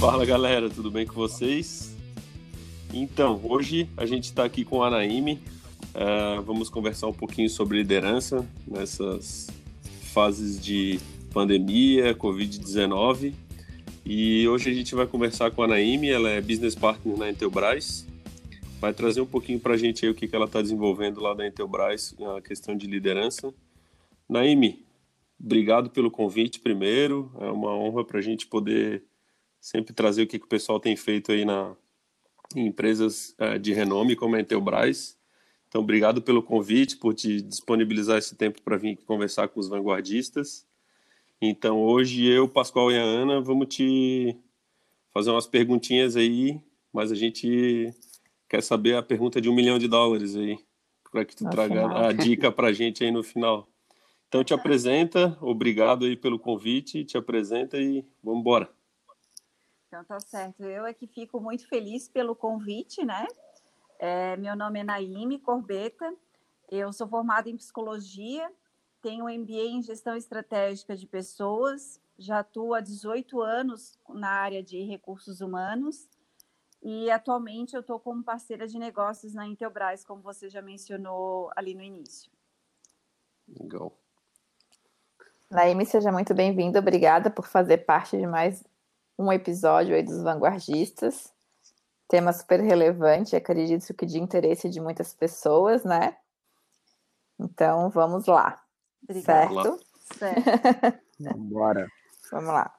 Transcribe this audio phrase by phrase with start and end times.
[0.00, 1.94] Fala galera, tudo bem com vocês?
[2.92, 5.40] Então, hoje a gente está aqui com a Anaime.
[5.94, 9.48] Uh, vamos conversar um pouquinho sobre liderança nessas
[10.12, 10.98] fases de
[11.32, 13.34] pandemia, Covid-19.
[14.04, 18.09] E hoje a gente vai conversar com a Anaime, ela é business partner na Intelbras.
[18.80, 21.34] Vai trazer um pouquinho para a gente aí o que, que ela está desenvolvendo lá
[21.34, 23.52] da Intelbras, a questão de liderança.
[24.26, 24.82] Naime,
[25.38, 27.30] obrigado pelo convite primeiro.
[27.38, 29.04] É uma honra para a gente poder
[29.60, 31.76] sempre trazer o que, que o pessoal tem feito aí na,
[32.56, 35.14] em empresas uh, de renome como a Intelbras.
[35.68, 40.66] Então, obrigado pelo convite, por te disponibilizar esse tempo para vir conversar com os vanguardistas.
[41.38, 44.34] Então, hoje eu, Pascoal e a Ana vamos te
[45.12, 46.58] fazer umas perguntinhas aí,
[46.90, 47.94] mas a gente
[48.50, 50.58] quer saber a pergunta de um milhão de dólares aí,
[51.12, 51.96] para que tu no traga final.
[51.96, 53.68] a dica para a gente aí no final.
[54.26, 58.68] Então, te apresenta, obrigado aí pelo convite, te apresenta e vamos embora.
[59.86, 60.62] Então tá certo.
[60.64, 63.26] Eu é que fico muito feliz pelo convite, né?
[63.98, 66.12] É, meu nome é Naime Corbeta.
[66.70, 68.48] Eu sou formada em psicologia,
[69.02, 74.62] tenho um MBA em gestão estratégica de pessoas, já atuo há 18 anos na área
[74.62, 76.08] de recursos humanos
[76.82, 81.74] e atualmente eu estou como parceira de negócios na Intelbras, como você já mencionou ali
[81.74, 82.30] no início.
[83.48, 83.92] Legal.
[85.50, 86.78] Naime, seja muito bem-vindo.
[86.78, 88.64] Obrigada por fazer parte de mais
[89.18, 91.32] um episódio aí dos vanguardistas.
[92.08, 96.16] Tema super relevante, acredito que de interesse de muitas pessoas, né?
[97.38, 98.62] Então, vamos lá.
[99.02, 99.52] Obrigada.
[99.52, 99.80] Certo?
[100.18, 101.00] Certo.
[101.36, 101.86] Bora.
[102.30, 102.72] vamos lá.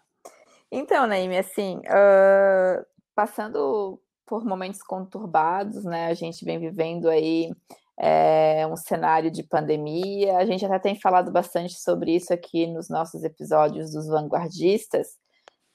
[0.72, 2.86] Então, Naime, assim, uh,
[3.22, 6.08] passando por momentos conturbados, né?
[6.08, 7.52] A gente vem vivendo aí
[8.00, 10.38] é, um cenário de pandemia.
[10.38, 15.20] A gente até tem falado bastante sobre isso aqui nos nossos episódios dos vanguardistas.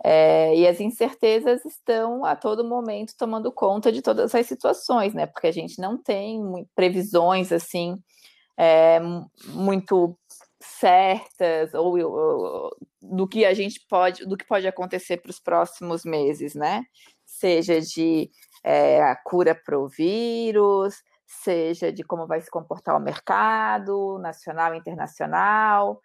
[0.03, 5.25] É, e as incertezas estão a todo momento tomando conta de todas as situações, né?
[5.27, 7.97] Porque a gente não tem previsões assim
[8.59, 8.99] é,
[9.51, 10.19] muito
[10.61, 16.05] certas ou, ou, do que a gente pode, do que pode acontecer para os próximos
[16.05, 16.83] meses, né?
[17.39, 18.31] Seja de
[18.65, 24.75] é, a cura para o vírus, seja de como vai se comportar o mercado nacional
[24.75, 26.01] e internacional.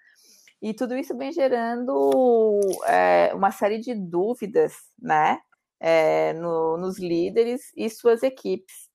[0.62, 5.40] E tudo isso vem gerando é, uma série de dúvidas, né?
[5.80, 8.88] É, no, nos líderes e suas equipes,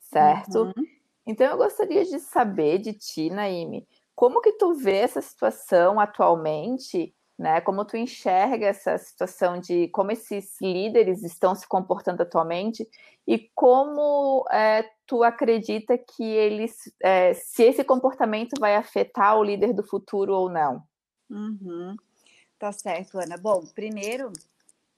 [0.00, 0.64] certo?
[0.64, 0.72] Uhum.
[1.26, 7.12] Então eu gostaria de saber de ti, Naime, como que tu vê essa situação atualmente,
[7.38, 7.60] né?
[7.60, 12.88] Como tu enxerga essa situação de como esses líderes estão se comportando atualmente
[13.26, 19.74] e como é, tu acredita que eles, é, se esse comportamento vai afetar o líder
[19.74, 20.82] do futuro ou não?
[21.28, 21.96] Uhum.
[22.58, 23.36] Tá certo, Ana.
[23.36, 24.32] Bom, primeiro,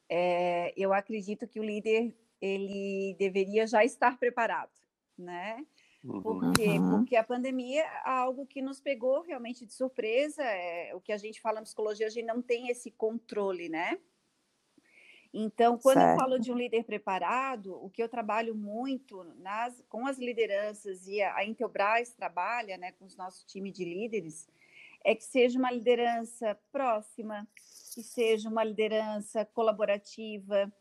[0.08, 4.70] é, eu acredito que o líder ele deveria já estar preparado,
[5.18, 5.64] né?
[6.02, 6.78] Por quê?
[6.78, 6.98] Uhum.
[6.98, 10.42] Porque a pandemia é algo que nos pegou realmente de surpresa.
[10.42, 13.98] É, o que a gente fala na psicologia, a gente não tem esse controle, né?
[15.32, 16.12] Então, quando certo.
[16.12, 21.06] eu falo de um líder preparado, o que eu trabalho muito nas, com as lideranças
[21.06, 24.48] e a, a Intelbras trabalha né, com os nossos time de líderes,
[25.04, 27.46] é que seja uma liderança próxima,
[27.94, 30.72] que seja uma liderança colaborativa,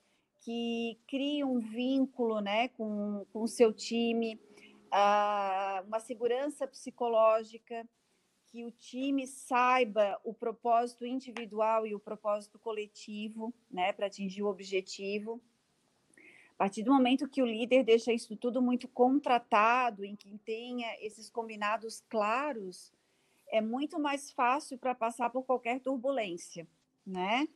[0.43, 4.39] que crie um vínculo né, com, com o seu time,
[5.85, 7.87] uma segurança psicológica,
[8.47, 14.47] que o time saiba o propósito individual e o propósito coletivo, né, para atingir o
[14.47, 15.41] objetivo.
[16.53, 20.87] A partir do momento que o líder deixa isso tudo muito contratado, em que tenha
[21.05, 22.91] esses combinados claros,
[23.49, 26.67] é muito mais fácil para passar por qualquer turbulência,
[27.05, 27.47] né?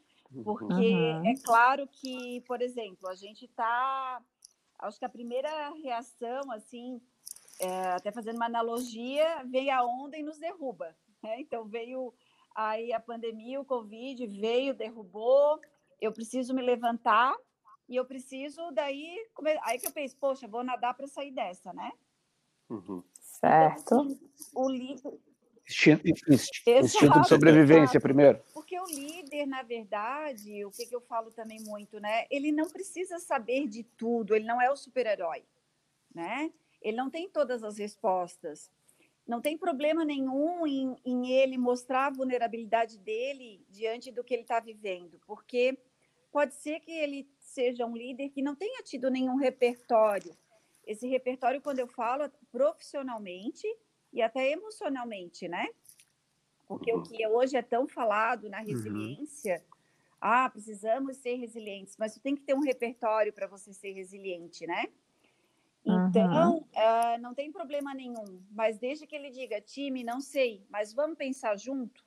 [0.43, 1.25] Porque uhum.
[1.25, 4.21] é claro que, por exemplo, a gente está,
[4.79, 7.01] acho que a primeira reação, assim,
[7.61, 10.95] é, até fazendo uma analogia, veio a onda e nos derruba.
[11.21, 11.39] Né?
[11.41, 12.11] Então veio
[12.55, 15.59] aí a pandemia, o Covid veio, derrubou.
[15.99, 17.35] Eu preciso me levantar
[17.87, 19.15] e eu preciso daí.
[19.63, 21.91] Aí que eu penso, poxa, vou nadar para sair dessa, né?
[22.67, 23.03] Uhum.
[23.19, 23.79] Certo.
[23.81, 24.19] Então,
[24.55, 25.19] o líder.
[25.63, 28.01] Instinto, instinto de sobrevivência exato.
[28.01, 28.41] primeiro.
[28.53, 32.25] Porque o líder, na verdade, o que, que eu falo também muito, né?
[32.31, 35.45] Ele não precisa saber de tudo, ele não é o super-herói,
[36.13, 36.51] né?
[36.81, 38.71] Ele não tem todas as respostas.
[39.27, 44.41] Não tem problema nenhum em, em ele mostrar a vulnerabilidade dele diante do que ele
[44.41, 45.77] está vivendo, porque
[46.31, 50.35] pode ser que ele seja um líder que não tenha tido nenhum repertório.
[50.85, 53.67] Esse repertório, quando eu falo, é profissionalmente
[54.11, 55.67] e até emocionalmente, né?
[56.67, 56.99] Porque uhum.
[56.99, 58.65] o que hoje é tão falado na uhum.
[58.65, 59.77] resiliência, uhum.
[60.19, 64.87] ah, precisamos ser resilientes, mas tem que ter um repertório para você ser resiliente, né?
[65.83, 66.59] Então, uhum.
[66.59, 71.17] uh, não tem problema nenhum, mas desde que ele diga, time, não sei, mas vamos
[71.17, 72.03] pensar junto,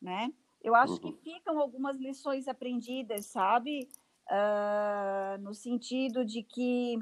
[0.00, 0.32] né?
[0.62, 1.18] Eu acho que uhum.
[1.18, 3.88] ficam algumas lições aprendidas, sabe?
[4.28, 6.96] Uh, no sentido de que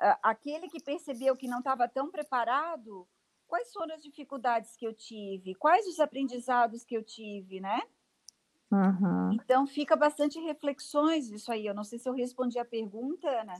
[0.00, 3.06] uh, aquele que percebeu que não estava tão preparado,
[3.46, 5.54] quais foram as dificuldades que eu tive?
[5.54, 7.80] Quais os aprendizados que eu tive, né?
[8.70, 9.32] Uhum.
[9.34, 11.66] Então, fica bastante reflexões isso aí.
[11.66, 13.54] Eu não sei se eu respondi a pergunta, Ana,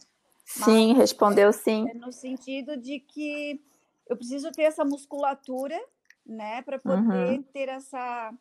[0.44, 1.88] Sim, Mas, respondeu sim.
[1.88, 3.60] É no sentido de que
[4.06, 5.80] eu preciso ter essa musculatura,
[6.24, 7.42] né, para poder uhum.
[7.42, 8.32] ter essa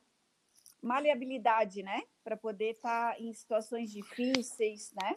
[0.82, 5.16] maleabilidade, né, para poder estar tá em situações difíceis, né?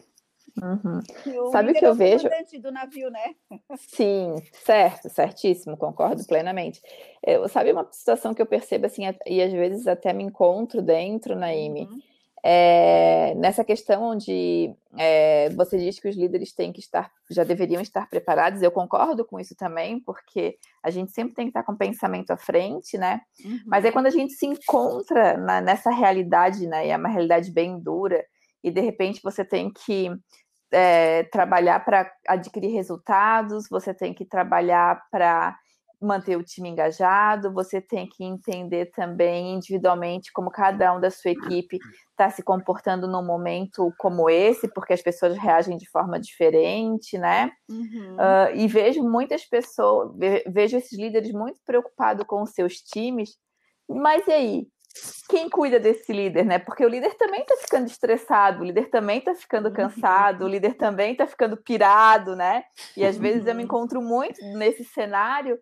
[0.63, 1.51] Uhum.
[1.51, 2.29] Sabe o que eu vejo?
[2.61, 3.35] do navio, né?
[3.77, 6.81] Sim, certo, certíssimo, concordo plenamente.
[7.21, 11.35] Eu, sabe uma situação que eu percebo assim, e às vezes até me encontro dentro,
[11.35, 12.01] Naime, uhum
[12.43, 17.81] é, nessa questão onde é, você diz que os líderes têm que estar, já deveriam
[17.81, 21.73] estar preparados, eu concordo com isso também, porque a gente sempre tem que estar com
[21.73, 23.21] o pensamento à frente, né?
[23.43, 23.59] Uhum.
[23.65, 26.87] Mas é quando a gente se encontra na, nessa realidade, né?
[26.87, 28.23] E é uma realidade bem dura,
[28.63, 30.09] e de repente você tem que
[30.71, 35.57] é, trabalhar para adquirir resultados, você tem que trabalhar para
[35.99, 41.31] manter o time engajado, você tem que entender também individualmente como cada um da sua
[41.31, 41.79] equipe
[42.11, 47.51] está se comportando num momento como esse, porque as pessoas reagem de forma diferente, né?
[47.69, 48.15] Uhum.
[48.15, 50.11] Uh, e vejo muitas pessoas,
[50.47, 53.37] vejo esses líderes muito preocupados com os seus times,
[53.89, 54.67] mas e aí?
[55.29, 56.57] Quem cuida desse líder, né?
[56.57, 60.73] Porque o líder também está ficando estressado, o líder também está ficando cansado, o líder
[60.73, 62.63] também está ficando pirado, né?
[62.95, 63.65] E às vezes eu me uhum.
[63.65, 65.59] encontro muito nesse cenário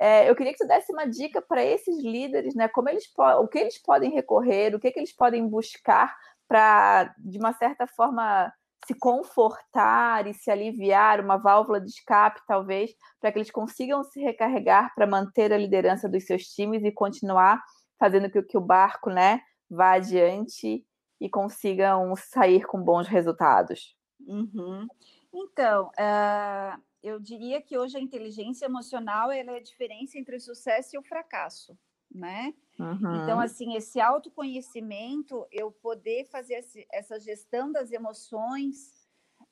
[0.00, 2.68] é, eu queria que tu desse uma dica para esses líderes, né?
[2.68, 3.04] Como eles
[3.38, 6.16] o que eles podem recorrer, o que, que eles podem buscar
[6.48, 8.50] para, de uma certa forma,
[8.86, 14.20] se confortar e se aliviar, uma válvula de escape, talvez, para que eles consigam se
[14.22, 17.62] recarregar para manter a liderança dos seus times e continuar
[17.98, 20.82] fazendo com que o barco, né, vá adiante
[21.20, 23.94] e consigam sair com bons resultados.
[24.26, 24.86] Uhum.
[25.32, 30.94] Então, uh, eu diria que hoje a inteligência emocional é a diferença entre o sucesso
[30.94, 31.78] e o fracasso,
[32.10, 32.54] né?
[32.78, 33.22] Uhum.
[33.22, 39.08] Então, assim, esse autoconhecimento, eu poder fazer essa gestão das emoções,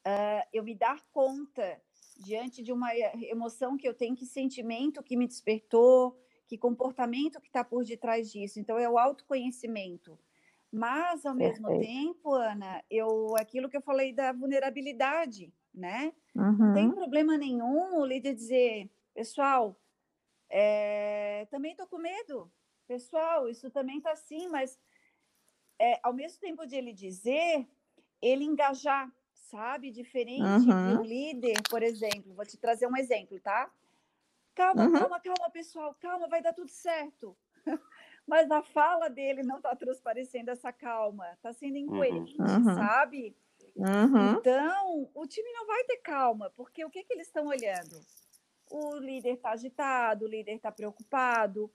[0.06, 1.80] uh, eu me dar conta
[2.18, 7.48] diante de uma emoção que eu tenho, que sentimento que me despertou, que comportamento que
[7.48, 8.58] está por detrás disso.
[8.58, 10.18] Então, é o autoconhecimento.
[10.70, 11.62] Mas, ao Perfeito.
[11.62, 16.12] mesmo tempo, Ana, eu aquilo que eu falei da vulnerabilidade, né?
[16.34, 16.52] Uhum.
[16.52, 16.94] Não tem uhum.
[16.94, 19.76] problema nenhum o líder dizer, pessoal,
[20.48, 22.50] é, também estou com medo,
[22.86, 24.78] pessoal, isso também está assim, mas
[25.78, 27.66] é, ao mesmo tempo de ele dizer,
[28.20, 29.90] ele engajar, sabe?
[29.90, 30.60] Diferente uhum.
[30.60, 31.02] de um uhum.
[31.02, 33.70] líder, por exemplo, vou te trazer um exemplo, tá?
[34.54, 34.92] Calma, uhum.
[34.92, 37.36] calma, calma, pessoal, calma, vai dar tudo certo.
[38.26, 42.64] mas na fala dele não está transparecendo essa calma, está sendo incoerente, uhum.
[42.74, 43.34] sabe?
[43.78, 44.32] Uhum.
[44.34, 48.04] Então, o time não vai ter calma, porque o que, que eles estão olhando?
[48.68, 51.70] O líder está agitado, o líder está preocupado.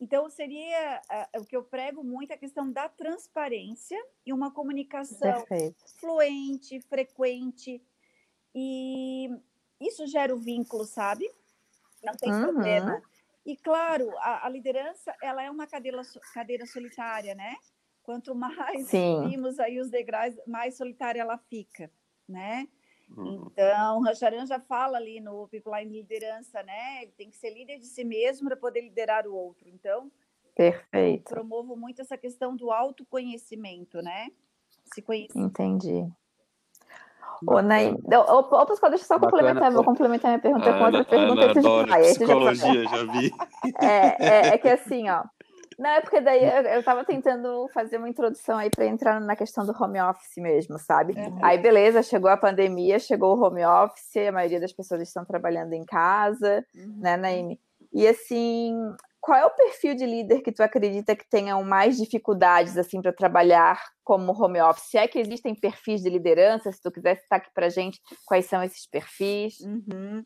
[0.00, 1.02] Então, seria
[1.34, 5.84] uh, o que eu prego muito a questão da transparência e uma comunicação Perfeito.
[5.98, 7.82] fluente, frequente.
[8.54, 9.28] E
[9.80, 11.28] isso gera o vínculo, sabe?
[12.04, 12.42] Não tem uhum.
[12.42, 13.02] problema.
[13.44, 16.00] E, claro, a, a, liderança ela é uma cadeira,
[16.32, 17.56] cadeira solitária, né?
[18.08, 19.28] Quanto mais Sim.
[19.28, 21.90] vimos aí os degraus, mais solitária ela fica,
[22.26, 22.66] né?
[23.14, 23.50] Uhum.
[23.52, 27.02] Então, Rancharan já fala ali no Pipeline Liderança, né?
[27.02, 29.68] Ele tem que ser líder de si mesmo para poder liderar o outro.
[29.68, 30.10] Então,
[30.54, 31.34] Perfeito.
[31.34, 34.28] promovo muito essa questão do autoconhecimento, né?
[34.86, 35.38] Se conhecer.
[35.38, 36.10] Entendi.
[37.46, 41.42] Ô, Naim, ô, Pascoal, deixa eu só complementar, vou complementar minha pergunta com outra pergunta
[41.42, 42.02] Ana vai.
[42.04, 43.30] Psicologia, já, já vi.
[43.82, 45.24] É, é, é, que assim, ó,
[45.78, 49.36] não, é porque daí eu, eu tava tentando fazer uma introdução aí para entrar na
[49.36, 51.12] questão do home office mesmo, sabe?
[51.12, 51.38] Uhum.
[51.40, 55.74] Aí, beleza, chegou a pandemia, chegou o home office, a maioria das pessoas estão trabalhando
[55.74, 56.98] em casa, uhum.
[57.00, 57.60] né, Naime?
[57.92, 58.74] E assim,
[59.20, 63.12] qual é o perfil de líder que tu acredita que tenham mais dificuldades assim para
[63.12, 64.90] trabalhar como home office?
[64.90, 68.46] Se é que existem perfis de liderança, se tu quiser citar aqui para gente quais
[68.46, 69.60] são esses perfis.
[69.60, 70.24] Uhum.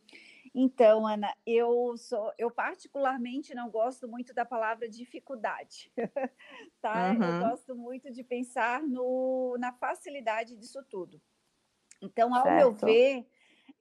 [0.55, 5.91] Então, Ana, eu sou, eu particularmente não gosto muito da palavra dificuldade,
[6.81, 7.13] tá?
[7.13, 7.23] Uhum.
[7.25, 11.21] Eu gosto muito de pensar no, na facilidade disso tudo.
[12.03, 12.57] Então, ao certo.
[12.57, 13.27] meu ver,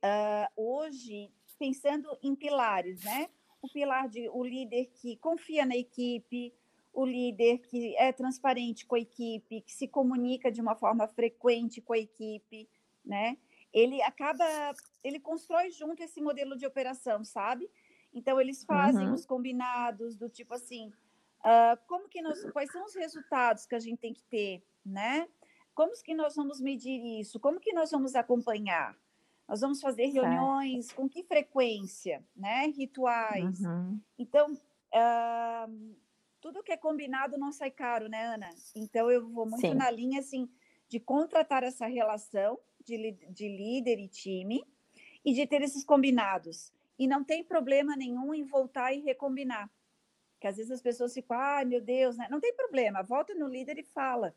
[0.04, 3.30] uh, hoje, pensando em pilares, né?
[3.62, 6.54] O pilar de o líder que confia na equipe,
[6.94, 11.82] o líder que é transparente com a equipe, que se comunica de uma forma frequente
[11.82, 12.70] com a equipe,
[13.04, 13.38] né?
[13.74, 14.46] Ele acaba,
[15.04, 17.70] ele constrói junto esse modelo de operação, sabe?
[18.14, 19.14] Então eles fazem uhum.
[19.14, 20.90] os combinados do tipo assim,
[21.40, 25.28] uh, como que nós, quais são os resultados que a gente tem que ter, né?
[25.74, 27.40] Como que nós vamos medir isso?
[27.40, 28.96] Como que nós vamos acompanhar?
[29.48, 30.98] Nós vamos fazer reuniões certo.
[30.98, 32.68] com que frequência, né?
[32.68, 33.60] Rituais.
[33.62, 34.00] Uhum.
[34.18, 35.96] Então, uh,
[36.40, 38.50] tudo que é combinado não sai caro, né, Ana?
[38.76, 39.74] Então, eu vou muito Sim.
[39.74, 40.50] na linha, assim,
[40.88, 44.64] de contratar essa relação de, de líder e time
[45.24, 46.74] e de ter esses combinados.
[46.98, 49.70] E não tem problema nenhum em voltar e recombinar.
[50.40, 52.28] Que às vezes as pessoas ficam, ai, ah, meu Deus, né?
[52.30, 54.36] Não tem problema, volta no líder e fala.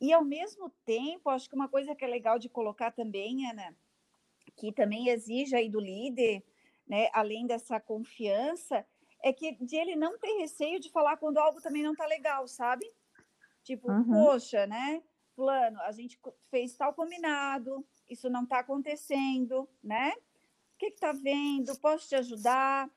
[0.00, 3.74] E ao mesmo tempo, acho que uma coisa que é legal de colocar também, Ana,
[4.56, 6.44] que também exige aí do líder,
[6.86, 8.86] né, além dessa confiança,
[9.22, 12.46] é que de ele não ter receio de falar quando algo também não tá legal,
[12.46, 12.84] sabe?
[13.62, 14.04] Tipo, uhum.
[14.04, 15.02] poxa, né?
[15.34, 16.18] Plano, a gente
[16.50, 20.12] fez tal combinado, isso não tá acontecendo, né?
[20.74, 21.76] O que que tá vendo?
[21.78, 22.90] Posso te ajudar?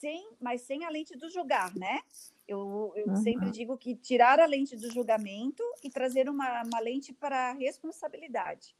[0.00, 2.00] Sem, mas sem a lente do julgar, né?
[2.46, 3.16] Eu, eu uhum.
[3.16, 7.52] sempre digo que tirar a lente do julgamento e trazer uma, uma lente para a
[7.52, 8.76] responsabilidade,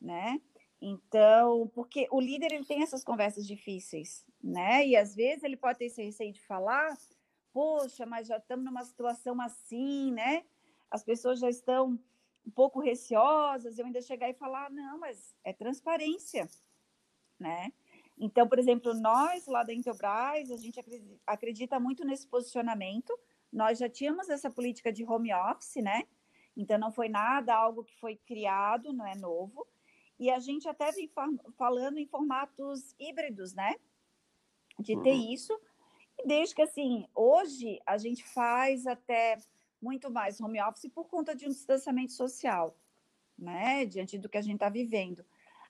[0.00, 0.40] né?
[0.80, 4.84] Então, porque o líder ele tem essas conversas difíceis, né?
[4.84, 6.96] E às vezes ele pode ter esse receio de falar,
[7.52, 10.44] poxa, mas já estamos numa situação assim, né?
[10.90, 11.98] As pessoas já estão
[12.44, 16.48] um pouco receosas, eu ainda chegar e falar, não, mas é transparência,
[17.38, 17.72] né?
[18.18, 20.78] Então, por exemplo, nós lá da Intelbras, a gente
[21.26, 23.18] acredita muito nesse posicionamento.
[23.52, 26.04] Nós já tínhamos essa política de home office, né?
[26.56, 29.66] Então, não foi nada algo que foi criado, não é novo.
[30.18, 31.10] E a gente até vem
[31.56, 33.74] falando em formatos híbridos, né?
[34.78, 35.32] De ter uhum.
[35.32, 35.58] isso.
[36.18, 39.38] E desde que, assim, hoje a gente faz até
[39.82, 42.76] muito mais home office por conta de um distanciamento social,
[43.36, 43.84] né?
[43.84, 45.24] Diante do que a gente está vivendo.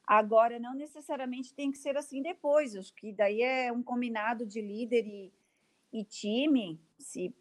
[0.07, 2.77] Agora, não necessariamente tem que ser assim depois.
[2.77, 5.33] Acho que daí é um combinado de líder e,
[5.93, 6.79] e time.
[6.99, 7.35] Se,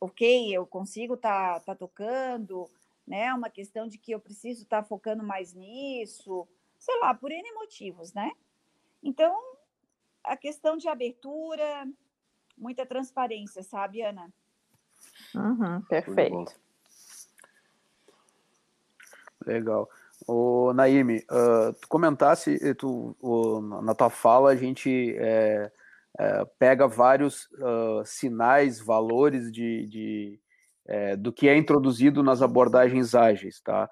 [0.00, 2.70] ok, eu consigo estar tá, tá tocando,
[3.06, 3.32] né?
[3.34, 7.52] Uma questão de que eu preciso estar tá focando mais nisso, sei lá, por N
[7.52, 8.32] motivos, né?
[9.02, 9.38] Então,
[10.22, 11.86] a questão de abertura,
[12.56, 14.32] muita transparência, sabe, Ana?
[15.34, 16.54] Uhum, perfeito.
[19.46, 19.88] Legal.
[20.26, 25.70] O Naime, uh, tu comentasse, tu, o, na tua fala a gente é,
[26.18, 30.40] é, pega vários uh, sinais, valores de, de,
[30.86, 33.88] é, do que é introduzido nas abordagens ágeis, tá?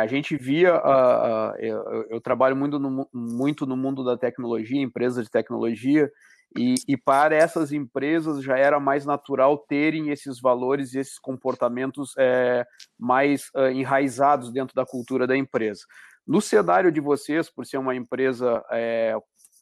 [0.00, 5.24] A gente via, uh, eu, eu, trabalho muito no, muito no mundo da tecnologia, empresas
[5.24, 6.08] de tecnologia,
[6.56, 12.14] e, e, para essas empresas já era mais natural terem esses valores e esses comportamentos
[12.18, 12.64] é,
[12.98, 15.82] mais uh, enraizados dentro da cultura da empresa.
[16.26, 19.14] No cenário de vocês, por ser uma empresa é,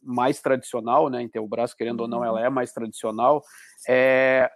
[0.03, 2.47] mais tradicional, né, Intelbras, querendo ou não, ela uhum.
[2.47, 3.43] é mais tradicional,
[3.88, 4.50] é,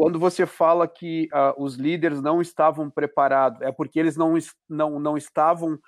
[0.00, 4.34] quando você fala que uh, os líderes não estavam preparados, é porque eles não,
[4.66, 5.78] não, não estavam uh,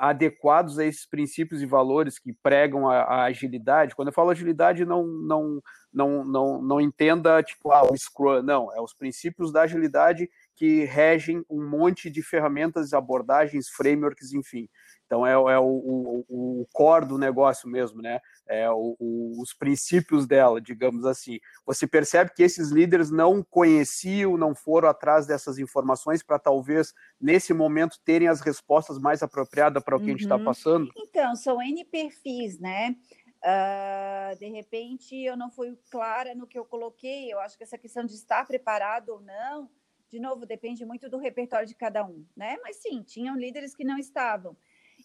[0.00, 3.94] adequados a esses princípios e valores que pregam a, a, agilidade.
[3.94, 5.62] Quando eu falo agilidade, não, não,
[5.94, 10.82] não, não, não entenda tipo ah, o Scrum, não, é os princípios da agilidade que
[10.82, 14.68] regem um monte de ferramentas, abordagens, frameworks, enfim.
[15.12, 16.24] Então é, é o, o,
[16.62, 18.18] o, core do negócio mesmo, né?
[18.48, 18.96] É o,
[19.38, 21.38] os princípios dela, digamos assim.
[21.66, 27.52] Você percebe que esses líderes não conheciam, não foram atrás dessas informações para talvez nesse
[27.52, 30.08] momento terem as respostas mais apropriadas para o que uhum.
[30.08, 30.44] a gente está uhum.
[30.44, 30.90] passando?
[30.96, 32.96] Então, são N perfis, né?
[33.44, 37.30] Uh, de repente eu não fui clara no que eu coloquei.
[37.30, 39.68] Eu acho que essa questão de estar preparado ou não,
[40.08, 42.56] de novo, depende muito do repertório de cada um, né?
[42.62, 44.56] Mas sim, tinham líderes que não estavam.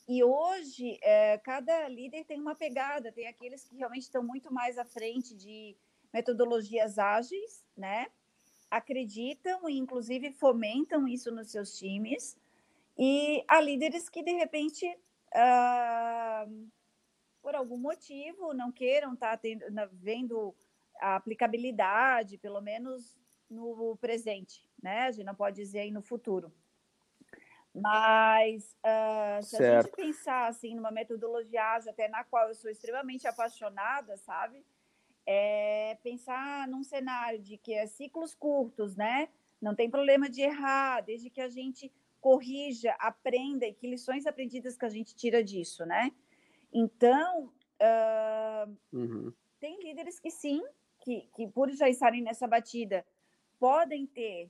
[0.07, 4.77] E hoje, é, cada líder tem uma pegada, tem aqueles que realmente estão muito mais
[4.77, 5.75] à frente de
[6.13, 8.07] metodologias ágeis, né?
[8.71, 12.37] Acreditam e, inclusive, fomentam isso nos seus times.
[12.97, 14.97] E há líderes que, de repente,
[15.33, 16.47] ah,
[17.41, 19.49] por algum motivo, não queiram estar tá
[19.91, 20.55] vendo
[21.01, 23.17] a aplicabilidade, pelo menos
[23.49, 25.01] no presente, né?
[25.01, 26.51] A gente não pode dizer aí no futuro.
[27.79, 29.63] Mas uh, se certo.
[29.63, 34.65] a gente pensar assim numa metodologia ágil, até na qual eu sou extremamente apaixonada, sabe?
[35.25, 39.29] É pensar num cenário de que é ciclos curtos, né?
[39.61, 44.75] Não tem problema de errar, desde que a gente corrija, aprenda e que lições aprendidas
[44.75, 46.11] que a gente tira disso, né?
[46.73, 49.33] Então, uh, uhum.
[49.59, 50.63] tem líderes que sim,
[50.99, 53.05] que, que por já estarem nessa batida,
[53.59, 54.49] podem ter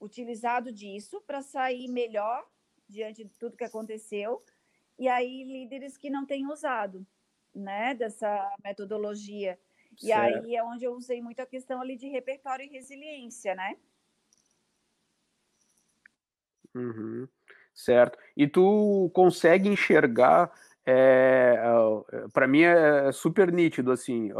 [0.00, 2.46] utilizado disso para sair melhor
[2.88, 4.42] diante de tudo que aconteceu,
[4.98, 7.06] e aí líderes que não têm usado,
[7.54, 9.58] né, dessa metodologia.
[10.02, 10.44] E certo.
[10.44, 13.76] aí é onde eu usei muito a questão ali de repertório e resiliência, né?
[16.74, 17.26] Uhum,
[17.74, 18.18] certo.
[18.36, 20.52] E tu consegue enxergar,
[20.84, 21.56] é,
[22.12, 24.30] é para mim é, é super nítido, assim,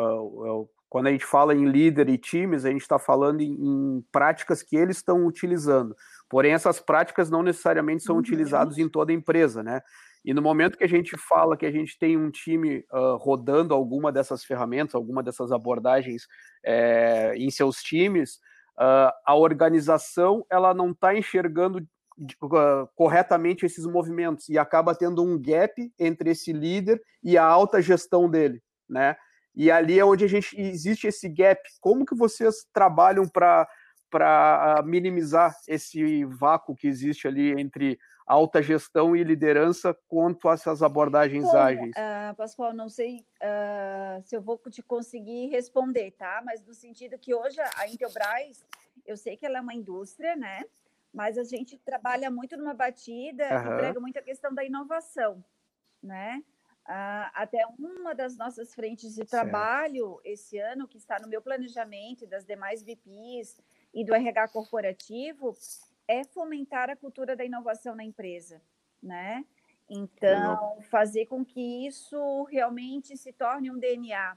[0.88, 4.62] quando a gente fala em líder e times, a gente está falando em, em, práticas
[4.62, 5.96] que eles estão utilizando.
[6.28, 8.20] Porém, essas práticas não necessariamente são uhum.
[8.20, 9.80] utilizadas em toda a empresa, né?
[10.24, 13.72] E no momento que a gente fala que a gente tem um time uh, rodando
[13.72, 16.26] alguma dessas ferramentas, alguma dessas abordagens
[16.64, 18.40] é, em seus times,
[18.76, 25.40] uh, a organização ela não está enxergando uh, corretamente esses movimentos e acaba tendo um
[25.40, 29.16] gap entre esse líder e a alta gestão dele, né?
[29.54, 31.62] E ali é onde a gente existe esse gap.
[31.80, 33.66] Como que vocês trabalham para
[34.10, 40.82] para minimizar esse vácuo que existe ali entre alta gestão e liderança quanto a essas
[40.82, 41.90] abordagens Bom, ágeis?
[41.90, 46.42] Uh, Pascoal, não sei uh, se eu vou te conseguir responder, tá?
[46.44, 48.66] Mas no sentido que hoje a Intelbras,
[49.06, 50.64] eu sei que ela é uma indústria, né?
[51.14, 53.74] Mas a gente trabalha muito numa batida uhum.
[53.74, 55.42] e prega muito a questão da inovação,
[56.02, 56.42] né?
[56.84, 60.20] Uh, até uma das nossas frentes de trabalho certo.
[60.24, 63.60] esse ano, que está no meu planejamento das demais VPs
[63.96, 65.56] e do RH corporativo,
[66.06, 68.60] é fomentar a cultura da inovação na empresa,
[69.02, 69.42] né?
[69.88, 74.36] Então, fazer com que isso realmente se torne um DNA,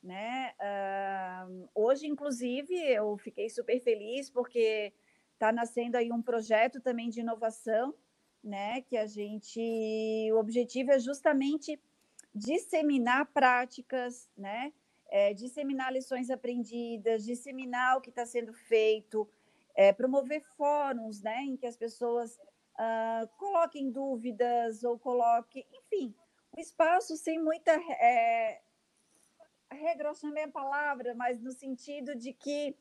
[0.00, 0.52] né?
[0.60, 4.92] Uh, hoje, inclusive, eu fiquei super feliz porque
[5.32, 7.92] está nascendo aí um projeto também de inovação,
[8.42, 8.82] né?
[8.82, 9.60] Que a gente,
[10.32, 11.80] o objetivo é justamente
[12.32, 14.72] disseminar práticas, né?
[15.14, 19.28] É, disseminar lições aprendidas, disseminar o que está sendo feito,
[19.74, 22.38] é, promover fóruns né, em que as pessoas
[22.78, 26.14] uh, coloquem dúvidas ou coloquem, enfim,
[26.56, 27.72] um espaço sem muita.
[27.72, 28.60] É,
[29.70, 32.76] regra, é a palavra, mas no sentido de que.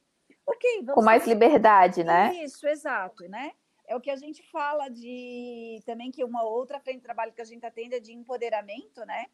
[0.46, 2.34] Ok, Com mais liberdade, né?
[2.44, 3.52] Isso, exato, né?
[3.86, 7.42] É o que a gente fala de também que uma outra frente de trabalho que
[7.42, 9.28] a gente está tendo é de empoderamento, né?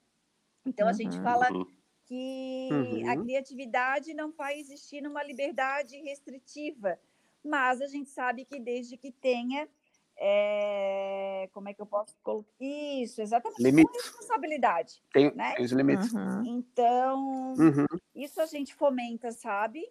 [0.66, 0.92] Então uhum.
[0.92, 1.66] a gente fala uhum.
[2.08, 3.10] Que uhum.
[3.10, 6.98] a criatividade não vai existir numa liberdade restritiva,
[7.44, 9.68] mas a gente sabe que desde que tenha
[10.20, 14.04] é, como é que eu posso colocar isso exatamente limites.
[14.04, 15.54] responsabilidade tem, né?
[15.54, 16.44] tem os limites uhum.
[16.44, 17.86] então uhum.
[18.16, 19.88] isso a gente fomenta sabe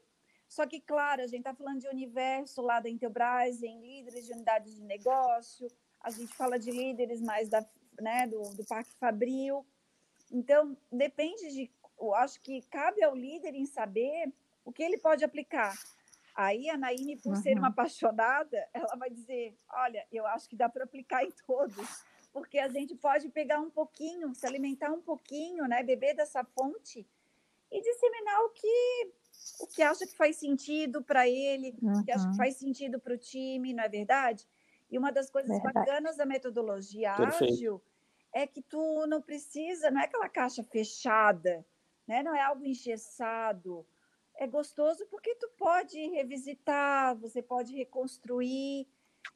[0.49, 4.33] só que claro a gente está falando de universo lá da Intelbras em líderes de
[4.33, 5.69] unidades de negócio
[6.01, 7.65] a gente fala de líderes mais da
[8.01, 9.65] né do, do Parque Fabril
[10.33, 14.33] então depende de eu acho que cabe ao líder em saber
[14.65, 15.75] o que ele pode aplicar
[16.37, 17.43] Aí a Naine, por uhum.
[17.43, 22.05] ser uma apaixonada, ela vai dizer: Olha, eu acho que dá para aplicar em todos,
[22.31, 27.07] porque a gente pode pegar um pouquinho, se alimentar um pouquinho, né, beber dessa fonte
[27.73, 29.13] e disseminar o que
[29.61, 32.01] o que acha que faz sentido para ele, uhum.
[32.01, 32.37] o que acha que uhum.
[32.37, 34.47] faz sentido para o time, não é verdade?
[34.91, 35.75] E uma das coisas verdade.
[35.75, 37.55] bacanas da metodologia Perfeito.
[37.55, 37.83] ágil
[38.33, 41.65] é que tu não precisa, não é aquela caixa fechada,
[42.07, 42.23] né?
[42.23, 43.87] não é algo engessado
[44.39, 48.87] é gostoso porque tu pode revisitar, você pode reconstruir.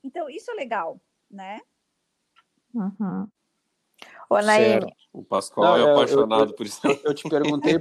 [0.04, 1.60] Então, isso é legal, né?
[2.74, 3.28] Uhum.
[4.28, 4.36] Ô.
[5.12, 6.80] O Pascoal Não, é apaixonado eu, eu, por isso.
[7.04, 7.74] Eu te perguntei.
[7.74, 7.80] eu,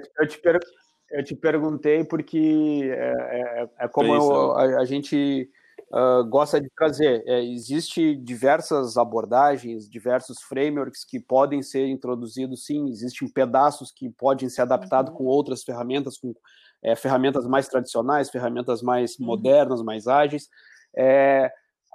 [0.00, 0.60] te, eu, te per...
[1.10, 5.50] eu, te, perguntei porque é, é, é como eu, a, a, gente
[5.92, 7.22] uh, gosta de trazer.
[7.26, 14.48] É, existe diversas abordagens, diversos frameworks que podem ser introduzidos, sim, existem pedaços que podem
[14.48, 15.18] ser adaptados uhum.
[15.18, 16.34] com outras ferramentas, com
[16.82, 19.26] é, ferramentas mais tradicionais, ferramentas mais uhum.
[19.26, 20.48] modernas, mais ágeis.
[20.96, 21.50] É,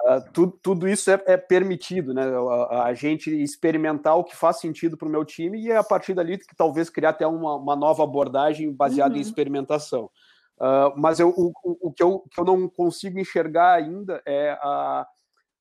[0.07, 2.23] uh, tudo, tudo isso é, é permitido, né?
[2.69, 5.83] A, a, gente experimentar o que faz sentido para o meu time e é a
[5.83, 9.19] partir dali que talvez criar até uma, uma nova abordagem baseada uhum.
[9.19, 10.09] em experimentação.
[10.59, 15.07] Uh, mas eu, o, o, que eu, que eu não consigo enxergar ainda é a,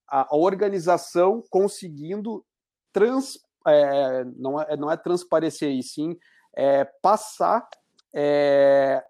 [0.09, 2.45] a, organização conseguindo
[2.93, 6.17] trans, é, não, é, não é transparecer, e sim
[6.57, 7.69] é, passar
[8.13, 9.05] é,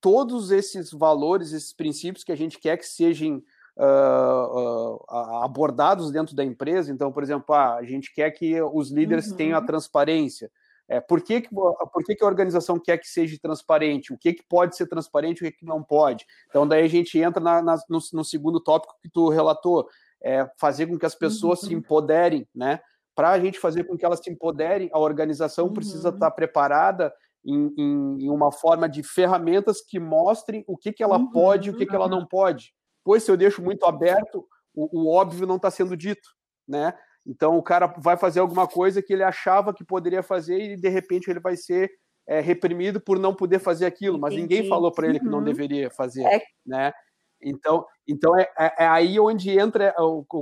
[0.00, 3.42] todos esses valores, esses princípios que a gente quer que sejam
[3.76, 6.92] uh, uh, abordados dentro da empresa.
[6.92, 9.36] Então, por exemplo, ah, a gente quer que os líderes uhum.
[9.36, 10.50] tenham a transparência.
[10.88, 14.12] É, por que, que, por que, que a organização quer que seja transparente?
[14.12, 16.26] O que, que pode ser transparente e o que, que não pode?
[16.48, 19.88] Então, daí a gente entra na, na, no, no, segundo tópico que tu relatou,
[20.22, 21.68] é fazer com que as pessoas uhum.
[21.68, 22.80] se empoderem, né?
[23.14, 25.72] Para a gente fazer com que elas se empoderem, a organização uhum.
[25.72, 31.02] precisa estar preparada em, em, em, uma forma de ferramentas que mostrem o que, que
[31.02, 32.74] ela uhum, pode e o que, que ela não pode.
[33.04, 36.28] Pois se eu deixo muito aberto, o, o óbvio não está sendo dito,
[36.66, 36.94] né?
[37.26, 40.88] Então o cara vai fazer alguma coisa que ele achava que poderia fazer e de
[40.88, 41.90] repente ele vai ser
[42.26, 44.54] é, reprimido por não poder fazer aquilo, mas Entendi.
[44.54, 45.44] ninguém falou para ele que não uhum.
[45.44, 46.42] deveria fazer, é.
[46.66, 46.92] né?
[47.44, 49.94] Então, então é, é, é, aí onde entra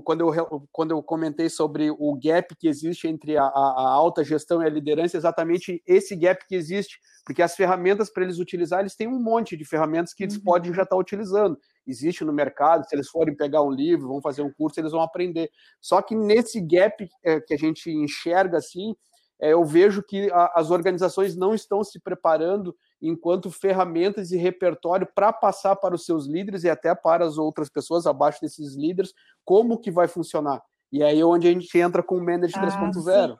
[0.04, 4.62] quando eu, quando eu comentei sobre o gap que existe entre a, a alta gestão
[4.62, 8.94] e a liderança, exatamente esse gap que existe, porque as ferramentas para eles utilizar, eles
[8.94, 10.44] têm um monte de ferramentas que eles uhum.
[10.44, 11.58] podem já estar tá utilizando.
[11.86, 15.02] Existe no mercado, se eles forem pegar um livro, vão fazer um curso, eles vão
[15.02, 15.50] aprender.
[15.80, 18.94] Só que nesse gap é, que a gente enxerga assim,
[19.42, 25.08] é, eu vejo que a, as organizações não estão se preparando enquanto ferramentas e repertório
[25.12, 29.12] para passar para os seus líderes e até para as outras pessoas abaixo desses líderes
[29.44, 30.62] como que vai funcionar.
[30.92, 33.38] E aí é onde a gente entra com o Manager ah, 3.0.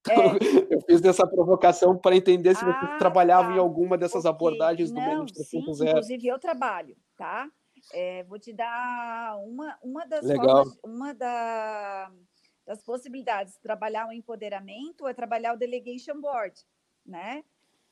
[0.00, 0.38] Então, é.
[0.74, 3.56] eu fiz dessa provocação para entender se ah, vocês trabalhavam tá.
[3.56, 5.88] em alguma dessas abordagens do Manager 3.0.
[5.88, 7.46] Inclusive, eu trabalho, tá?
[7.92, 10.64] É, vou te dar uma, uma das Legal.
[10.64, 12.10] formas, uma da,
[12.66, 16.60] das possibilidades de trabalhar o empoderamento é trabalhar o delegation board,
[17.04, 17.44] né?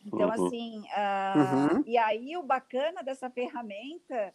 [0.04, 0.46] Então, uhum.
[0.46, 1.84] assim, uh, uhum.
[1.86, 4.34] e aí o bacana dessa ferramenta,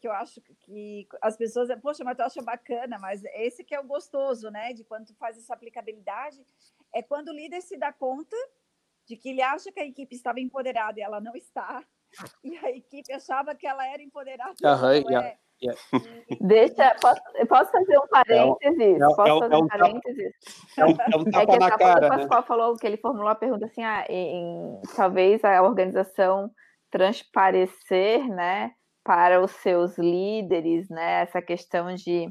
[0.00, 3.80] que eu acho que as pessoas, poxa, mas tu acha bacana, mas esse que é
[3.80, 4.72] o gostoso, né?
[4.72, 6.44] De quando tu faz essa aplicabilidade,
[6.94, 8.36] é quando o líder se dá conta
[9.06, 11.84] de que ele acha que a equipe estava empoderada e ela não está,
[12.42, 14.54] e a equipe achava que ela era empoderada.
[14.62, 15.28] Uhum, yeah.
[15.28, 15.38] é.
[15.62, 15.80] Yeah.
[16.40, 18.80] Deixa, posso, posso fazer um parênteses?
[18.80, 20.32] É, é, posso fazer é um, parênteses?
[20.76, 22.06] É um, é um tapa é na cara.
[22.06, 22.10] O?
[22.10, 22.46] Pascoal né?
[22.46, 26.50] falou que ele formulou a pergunta assim: ah, em, talvez a organização
[26.90, 28.72] transparecer, né,
[29.04, 32.30] para os seus líderes, né, essa questão de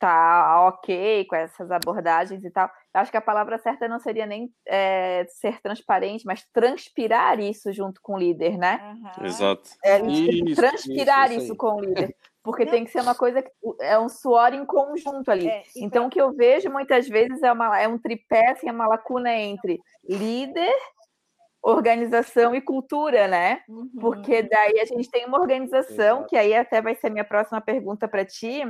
[0.00, 2.70] tá ok com essas abordagens e tal.
[2.92, 7.70] Eu acho que a palavra certa não seria nem é, ser transparente, mas transpirar isso
[7.70, 8.80] junto com o líder, né?
[8.82, 9.26] Uhum.
[9.26, 9.68] Exato.
[9.84, 12.16] É, isso, transpirar isso, isso, isso com o líder.
[12.42, 12.72] Porque não.
[12.72, 13.50] tem que ser uma coisa que
[13.80, 15.48] é um suor em conjunto ali.
[15.48, 18.72] É, então, o que eu vejo muitas vezes é, uma, é um tripé, assim, é
[18.72, 20.74] uma lacuna entre líder,
[21.62, 23.60] organização e cultura, né?
[23.68, 23.90] Uhum.
[24.00, 26.26] Porque daí a gente tem uma organização, Exato.
[26.28, 28.62] que aí até vai ser a minha próxima pergunta para ti,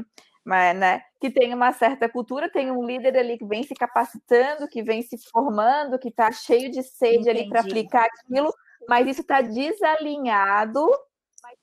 [0.44, 4.66] mas, né, que tem uma certa cultura, tem um líder ali que vem se capacitando,
[4.68, 7.30] que vem se formando, que está cheio de sede Entendi.
[7.30, 8.52] ali para aplicar aquilo,
[8.88, 10.88] mas isso está desalinhado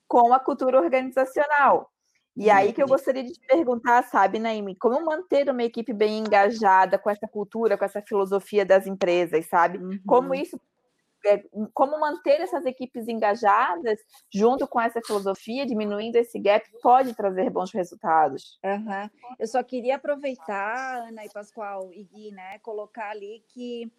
[0.06, 1.90] com a cultura organizacional.
[2.38, 6.18] E aí que eu gostaria de te perguntar, sabe, Naime, como manter uma equipe bem
[6.18, 9.78] engajada com essa cultura, com essa filosofia das empresas, sabe?
[9.78, 10.00] Uhum.
[10.06, 10.58] Como isso
[11.26, 11.42] é,
[11.74, 13.98] como manter essas equipes engajadas
[14.32, 18.58] junto com essa filosofia, diminuindo esse gap, pode trazer bons resultados.
[18.64, 19.10] Uhum.
[19.38, 23.90] Eu só queria aproveitar, Ana e Pascoal e Gui, né, colocar ali que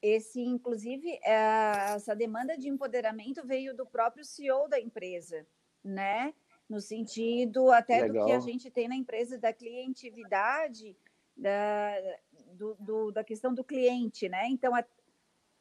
[0.00, 5.46] esse, inclusive, é, essa demanda de empoderamento veio do próprio CEO da empresa,
[5.84, 6.32] né?
[6.70, 8.24] No sentido até Legal.
[8.24, 10.96] do que a gente tem na empresa da clientividade,
[11.36, 11.92] da,
[12.52, 14.46] do, do, da questão do cliente, né?
[14.46, 14.84] Então, a,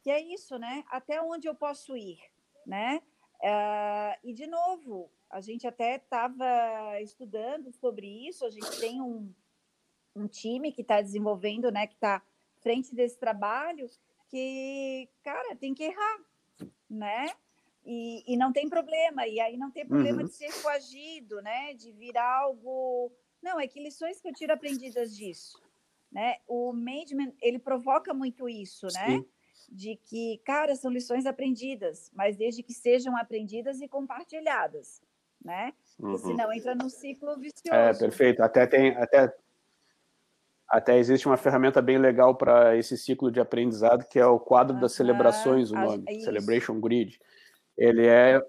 [0.04, 0.84] que é isso, né?
[0.88, 2.20] Até onde eu posso ir,
[2.64, 3.02] né?
[3.42, 9.34] Uh, e, de novo, a gente até estava estudando sobre isso, a gente tem um,
[10.16, 11.88] um time que está desenvolvendo, né?
[11.88, 12.22] Que está
[12.62, 13.90] frente desse trabalho,
[14.28, 16.20] que, cara, tem que errar,
[16.88, 17.32] né?
[17.92, 20.28] E, e não tem problema, e aí não tem problema uhum.
[20.28, 21.74] de ser coagido, né?
[21.74, 23.12] De vir algo.
[23.42, 25.60] Não, é que lições que eu tiro aprendidas disso.
[26.12, 26.36] Né?
[26.48, 29.08] O management, ele provoca muito isso, né?
[29.08, 29.26] Sim.
[29.72, 35.02] De que, cara, são lições aprendidas, mas desde que sejam aprendidas e compartilhadas,
[35.44, 35.74] né?
[35.98, 36.30] Porque uhum.
[36.30, 37.74] senão entra num ciclo vicioso.
[37.74, 38.44] É, perfeito.
[38.44, 39.36] Até tem, até,
[40.68, 44.80] até existe uma ferramenta bem legal para esse ciclo de aprendizado, que é o quadro
[44.80, 47.20] das celebrações, o nome, é Celebration Grid
[47.80, 48.42] ele é,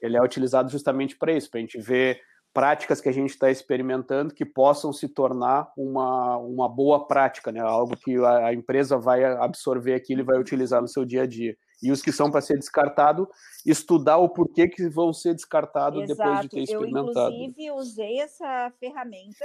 [0.00, 2.20] ele é utilizado justamente para isso, para a gente ver
[2.52, 7.60] práticas que a gente está experimentando que possam se tornar uma, uma boa prática, né?
[7.60, 11.26] algo que a, a empresa vai absorver aquilo e vai utilizar no seu dia a
[11.26, 11.54] dia.
[11.82, 13.28] E os que são para ser descartado,
[13.66, 17.34] estudar o porquê que vão ser descartados depois de ter experimentado.
[17.34, 19.44] Eu, inclusive, usei essa ferramenta,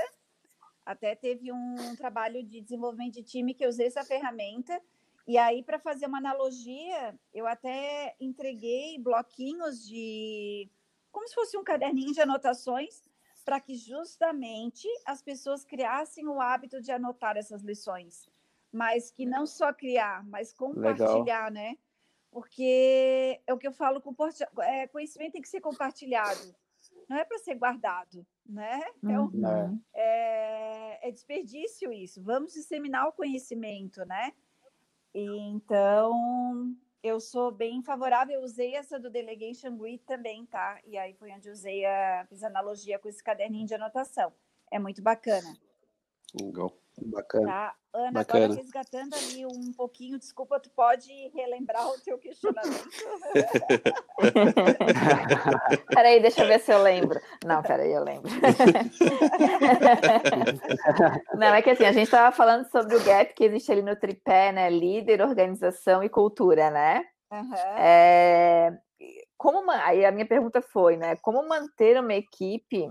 [0.86, 4.82] até teve um trabalho de desenvolvimento de time que eu usei essa ferramenta
[5.28, 10.70] e aí, para fazer uma analogia, eu até entreguei bloquinhos de.
[11.12, 13.04] como se fosse um caderninho de anotações,
[13.44, 18.28] para que justamente as pessoas criassem o hábito de anotar essas lições.
[18.72, 21.52] Mas que não só criar, mas compartilhar, Legal.
[21.52, 21.78] né?
[22.32, 24.02] Porque é o que eu falo,
[24.62, 26.56] é, conhecimento tem que ser compartilhado,
[27.10, 28.80] não é para ser guardado, né?
[29.04, 29.82] Então, uhum.
[29.94, 32.24] é, é desperdício isso.
[32.24, 34.32] Vamos disseminar o conhecimento, né?
[35.14, 40.80] Então, eu sou bem favorável, eu usei essa do Delegation Grid também, tá?
[40.86, 44.32] E aí foi onde usei a, fiz analogia com esse caderninho de anotação.
[44.72, 45.54] É muito bacana.
[46.40, 46.81] Legal.
[47.06, 47.48] Bacana.
[47.48, 47.76] Tá?
[47.94, 48.46] Ana, Bacana.
[48.46, 52.90] agora resgatando ali um pouquinho, desculpa, tu pode relembrar o teu questionamento?
[55.94, 57.20] peraí, deixa eu ver se eu lembro.
[57.46, 58.32] Não, peraí, eu lembro.
[61.36, 63.96] Não, é que assim, a gente estava falando sobre o gap que existe ali no
[63.96, 64.70] tripé, né?
[64.70, 67.04] Líder, organização e cultura, né?
[67.30, 67.56] Aham.
[67.78, 68.72] É,
[69.38, 71.18] como, aí a minha pergunta foi, né?
[71.18, 72.90] Como manter uma equipe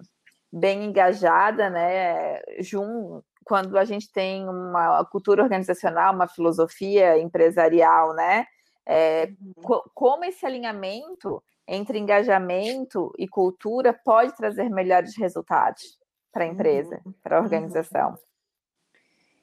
[0.53, 2.43] bem engajada, né?
[2.59, 8.47] Jun, quando a gente tem uma cultura organizacional, uma filosofia empresarial, né?
[8.87, 15.99] É, co- como esse alinhamento entre engajamento e cultura pode trazer melhores resultados
[16.33, 18.19] para a empresa, para a organização?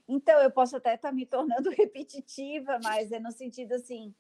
[0.07, 4.13] Então, eu posso até estar me tornando repetitiva, mas é no sentido assim,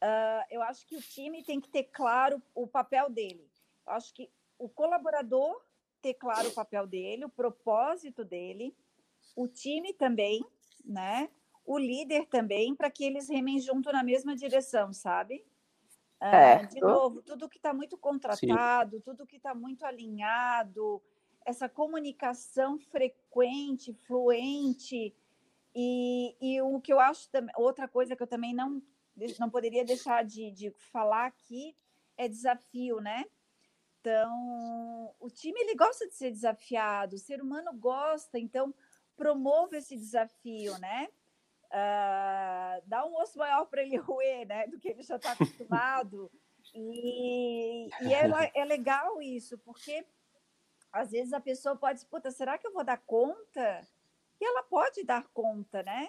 [0.00, 3.48] ah, eu acho que o time tem que ter claro o papel dele.
[3.86, 5.60] Eu acho que o colaborador
[6.02, 8.74] ter claro o papel dele, o propósito dele,
[9.40, 10.44] o time também,
[10.84, 11.30] né?
[11.64, 15.44] O líder também, para que eles remem junto na mesma direção, sabe?
[16.20, 21.02] Ah, de novo, tudo que está muito contratado, tudo que está muito alinhado,
[21.46, 25.14] essa comunicação frequente, fluente,
[25.74, 28.82] e, e o que eu acho também, outra coisa que eu também não,
[29.38, 31.74] não poderia deixar de, de falar aqui
[32.18, 33.24] é desafio, né?
[34.00, 38.74] Então, o time ele gosta de ser desafiado, o ser humano gosta, então
[39.20, 41.08] promova esse desafio, né?
[41.70, 44.66] Ah, dá um osso maior para ele roer, né?
[44.66, 46.30] Do que ele já está acostumado.
[46.74, 50.06] E, e é, é legal isso, porque
[50.90, 53.86] às vezes a pessoa pode, puta, será que eu vou dar conta?
[54.40, 56.08] E ela pode dar conta, né?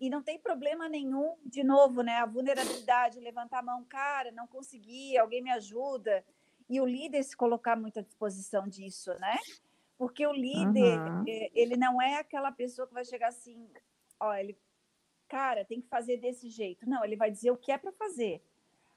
[0.00, 2.16] E não tem problema nenhum, de novo, né?
[2.16, 6.24] A vulnerabilidade, levantar a mão, cara, não consegui, alguém me ajuda.
[6.70, 9.36] E o líder se colocar muito à disposição disso, né?
[9.98, 11.24] Porque o líder, Uhum.
[11.26, 13.66] ele não é aquela pessoa que vai chegar assim,
[14.20, 14.58] ó, ele,
[15.28, 16.88] cara, tem que fazer desse jeito.
[16.88, 18.42] Não, ele vai dizer o que é para fazer.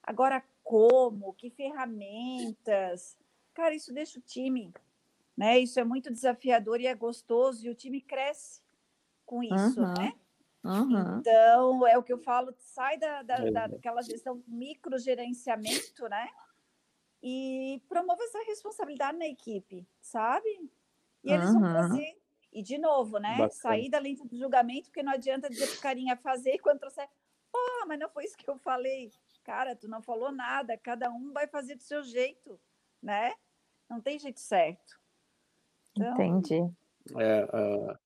[0.04, 3.18] Agora, como, que ferramentas,
[3.54, 4.74] cara, isso deixa o time,
[5.38, 5.58] né?
[5.60, 8.62] Isso é muito desafiador e é gostoso e o time cresce
[9.26, 9.94] com isso, Uhum.
[9.98, 10.14] né?
[10.64, 11.20] Uhum.
[11.20, 13.52] Então, é o que eu falo, sai da, da, É.
[13.52, 16.30] da- daquela gestão microgerenciamento, né?
[17.24, 20.70] E promove essa responsabilidade na equipe, sabe?
[21.24, 21.74] E eles vão Uhum.
[21.74, 22.14] fazer.
[22.52, 23.32] E, de novo, né?
[23.32, 23.50] Bacana.
[23.52, 27.08] Sair da lente do julgamento, porque não adianta dizer pro carinha fazer e quando trouxer,
[27.52, 29.12] pô, mas não foi isso que eu falei.
[29.44, 32.60] Cara, tu não falou nada, cada um vai fazer do seu jeito,
[33.02, 33.34] né?
[33.90, 35.00] Não tem jeito certo.
[35.96, 36.72] Então, Entendi.
[37.18, 38.00] É, ah,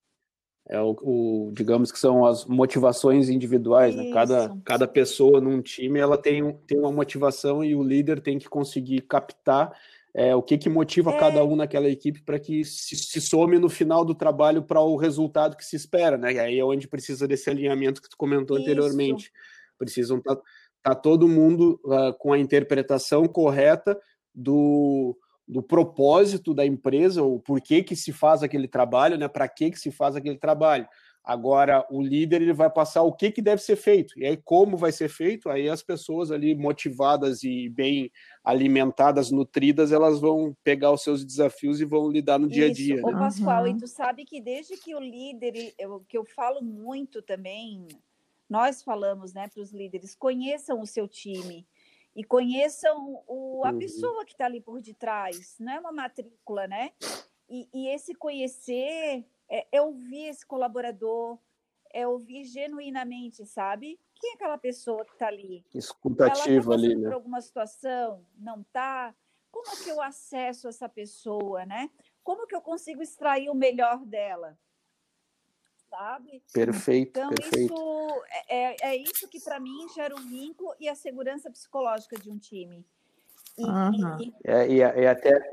[0.69, 4.11] é o, o- digamos que são as motivações individuais, né?
[4.11, 4.61] Cada, Isso.
[4.63, 8.47] cada pessoa num time ela tem, um- tem uma motivação e o líder tem que
[8.49, 9.77] conseguir captar
[10.15, 11.19] é, o que, que motiva É.
[11.19, 14.95] cada um naquela equipe para que se, se some no final do trabalho para o
[14.95, 16.33] resultado que se espera, né?
[16.33, 18.65] E aí é onde precisa desse alinhamento que tu comentou Isso.
[18.65, 19.31] anteriormente.
[19.77, 20.37] Precisam estar
[20.83, 23.99] tá todo mundo ah, com a interpretação correta
[24.33, 29.27] do, do propósito da empresa, o porquê que se faz aquele trabalho, né?
[29.27, 30.87] Para que que se faz aquele trabalho.
[31.23, 34.75] Agora, o líder ele vai passar o que, que deve ser feito, e aí como
[34.75, 38.11] vai ser feito, aí as pessoas ali motivadas e bem
[38.43, 43.01] alimentadas, nutridas, elas vão pegar os seus desafios e vão lidar no dia a dia.
[43.01, 43.13] Ô, né?
[43.13, 43.77] Pascoal, e Uhum.
[43.77, 47.87] tu sabe que desde que o líder, e- eu, que eu falo muito também,
[48.49, 51.65] nós falamos né, para os líderes, conheçam o seu time
[52.13, 53.79] e conheçam o, a Uhum.
[53.79, 56.91] pessoa que está ali por detrás, não é uma matrícula, né?
[57.49, 61.37] E, e esse conhecer é, é ouvir esse colaborador,
[61.91, 63.99] é ouvir genuinamente, sabe?
[64.15, 65.57] Quem é aquela pessoa que está ali?
[65.57, 67.07] Ela está Escutativo ali, passando né?
[67.09, 68.25] por alguma situação?
[68.35, 69.13] Não está?
[69.51, 71.91] Como é que eu acesso essa pessoa, né?
[72.23, 74.57] Como que eu consigo extrair o melhor dela?
[75.87, 76.41] Sabe?
[76.51, 77.71] Perfeito, Então, perfeito.
[77.71, 82.17] isso é, é- é isso que, para mim, gera o vínculo e a segurança psicológica
[82.17, 82.83] de um time.
[83.55, 84.19] E, Uhum.
[84.19, 85.51] e- É, e, e até,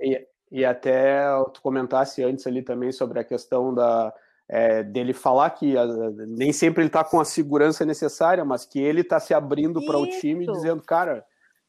[0.50, 1.22] e, até
[1.54, 4.12] tu comentasse antes ali também sobre a questão da,
[4.48, 5.86] é, dele falar que a-
[6.26, 9.96] nem sempre ele está com a segurança necessária, mas que ele está se abrindo para
[9.98, 11.24] o time dizendo, cara,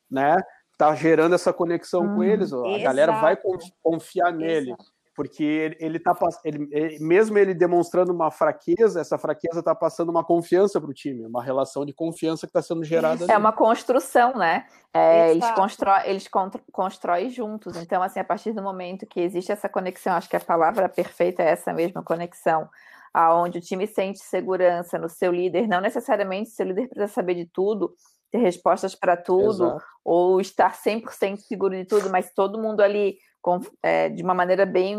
[0.09, 0.35] né,
[0.77, 2.23] tá gerando essa conexão com Uhum.
[2.23, 3.37] eles, ó, a galera vai
[3.83, 4.85] confiar nele, Exato.
[5.15, 10.09] Porque ele, ele tá ele, ele- mesmo ele demonstrando uma fraqueza, essa fraqueza está passando
[10.09, 13.31] uma confiança para o time, uma relação de confiança que está sendo gerada ali.
[13.33, 14.65] É uma construção, né?
[14.93, 15.59] É, eles Exato.
[15.61, 16.27] constro eles
[16.71, 17.75] constroem juntos.
[17.77, 21.43] Então, assim, a partir do momento que existe essa conexão, acho que a palavra perfeita
[21.43, 22.69] é essa mesma conexão,
[23.13, 27.45] aonde o time sente segurança no seu líder, não necessariamente seu líder precisa saber de
[27.45, 27.93] tudo,
[28.31, 29.85] ter respostas para tudo, Exato.
[30.05, 34.65] ou estar 100% seguro de tudo, mas todo mundo ali com, é, de uma maneira
[34.65, 34.97] bem,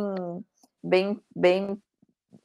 [0.83, 1.81] bem, bem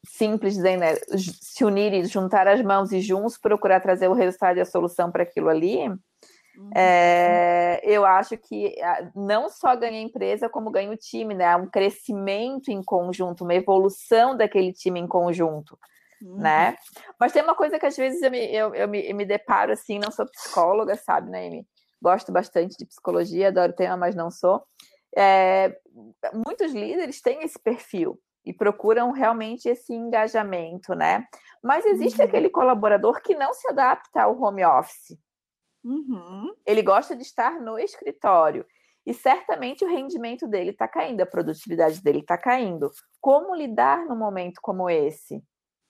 [0.05, 0.95] simples, dizendo, né?
[1.17, 5.11] se unir e juntar as mãos e juntos procurar trazer o resultado e a solução
[5.11, 6.69] para aquilo ali, uhum.
[6.75, 8.75] é, eu acho que
[9.15, 11.55] não só ganha a empresa, como ganha o time, né?
[11.55, 15.77] Um crescimento em conjunto, uma evolução daquele time em conjunto.
[16.21, 16.37] Uhum.
[16.37, 16.75] Né?
[17.19, 19.71] Mas tem uma coisa que às vezes eu me, eu, eu, me, eu me deparo
[19.71, 21.67] assim, não sou psicóloga, sabe, né, Amy?
[22.01, 24.63] Gosto bastante de psicologia, adoro o tema, mas não sou.
[25.15, 25.79] É,
[26.33, 31.25] muitos líderes têm esse perfil e procuram realmente esse engajamento, né?
[31.61, 32.27] Mas existe uhum.
[32.27, 35.17] aquele colaborador que não se adapta ao home office.
[35.83, 36.53] Uhum.
[36.65, 38.65] Ele gosta de estar no escritório.
[39.05, 42.91] E certamente o rendimento dele está caindo, a produtividade dele está caindo.
[43.21, 45.43] Como lidar num momento como esse?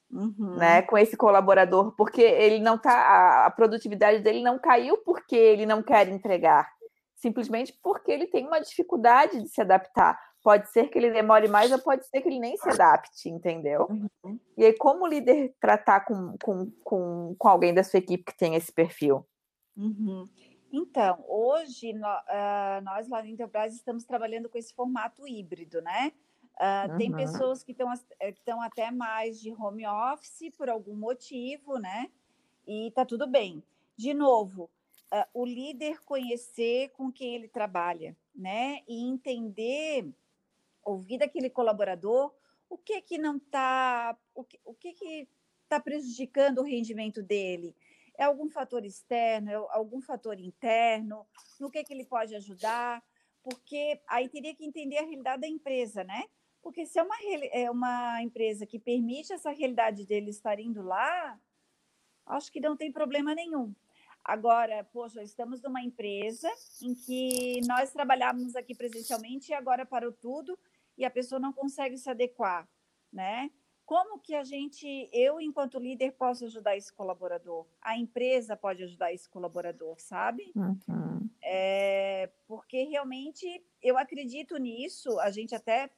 [0.10, 0.56] Uhum.
[0.56, 3.45] Né, com esse colaborador, porque ele não tá.
[3.45, 6.71] A produtividade dele não caiu porque ele não quer entregar
[7.17, 10.17] simplesmente porque ele tem uma dificuldade de se adaptar.
[10.41, 13.88] Pode ser que ele demore mais, ou pode ser que ele nem se adapte, entendeu?
[13.89, 14.39] Uhum.
[14.56, 18.38] E aí, como o líder tratar com, com, com, com alguém da sua equipe que
[18.38, 19.27] tem esse perfil?
[19.75, 20.30] Uhum.
[20.71, 26.12] Então, hoje no, uh, nós lá no Enterprise estamos trabalhando com esse formato híbrido, né?
[26.60, 26.97] Uh, uhum.
[26.97, 27.75] Tem pessoas que
[28.21, 32.10] estão até mais de home office por algum motivo, né?
[32.65, 33.63] E tá tudo bem.
[33.97, 34.69] De novo,
[35.13, 38.82] uh, o líder conhecer com quem ele trabalha, né?
[38.88, 40.08] E entender,
[40.84, 42.34] ouvir daquele colaborador
[42.70, 45.28] o que que não está, o que, o que que
[45.63, 47.76] está prejudicando o rendimento dele.
[48.17, 51.26] É algum fator externo, é algum fator interno,
[51.60, 53.04] no que que ele pode ajudar,
[53.43, 56.24] porque aí teria que entender a realidade da empresa, né?
[56.62, 57.15] Porque se é uma,
[57.52, 61.39] é uma empresa que permite essa realidade dele estar indo lá,
[62.26, 63.74] acho que não tem problema nenhum.
[64.27, 66.51] Agora, poxa, estamos numa empresa
[66.83, 70.59] em que nós trabalhávamos aqui presencialmente e agora parou tudo
[70.97, 72.67] e a pessoa não consegue se adequar,
[73.11, 73.49] né?
[73.85, 77.65] Como que a gente, eu enquanto líder, posso ajudar esse colaborador?
[77.81, 80.51] A empresa pode ajudar esse colaborador, sabe?
[80.53, 81.29] Uhum.
[81.41, 85.17] É, porque realmente eu acredito nisso.
[85.21, 85.89] A gente até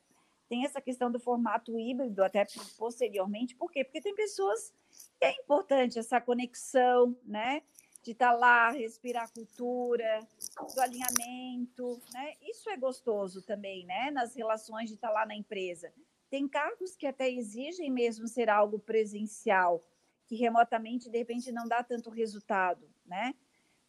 [0.48, 2.46] tem essa questão do formato híbrido até
[2.78, 3.56] posteriormente.
[3.56, 3.84] Por quê?
[3.84, 4.72] Porque tem pessoas
[5.20, 7.64] que é importante essa conexão, né?
[8.02, 10.28] De estar tá lá, respirar cultura,
[10.74, 12.34] do alinhamento, né?
[12.42, 14.10] Isso é gostoso também, né?
[14.12, 15.94] Nas relações de estar tá lá na empresa.
[16.30, 19.84] Tem cargos que até exigem mesmo ser algo presencial,
[20.28, 23.34] que remotamente de repente não dá tanto resultado, né?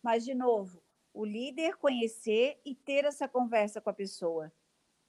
[0.03, 4.51] Mas de novo, o líder conhecer e ter essa conversa com a pessoa,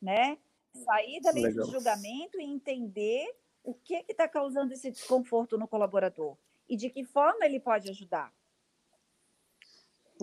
[0.01, 0.37] né?
[0.73, 6.37] Sair da lei de julgamento e entender o que está causando esse desconforto no colaborador
[6.67, 8.33] e de que forma ele pode ajudar.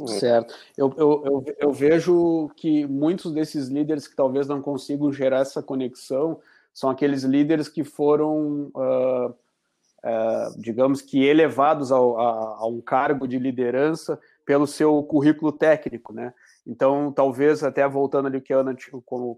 [0.07, 0.55] Certo.
[0.77, 5.63] Eu, eu, eu, eu, vejo que muitos desses líderes que talvez não consigam gerar essa
[5.63, 6.41] conexão
[6.73, 13.27] são aqueles líderes que foram, uh, uh, digamos que, elevados ao, a, a, um cargo
[13.27, 16.33] de liderança pelo seu currículo técnico, né?
[16.67, 18.77] Então, talvez, até voltando ali o que a Ana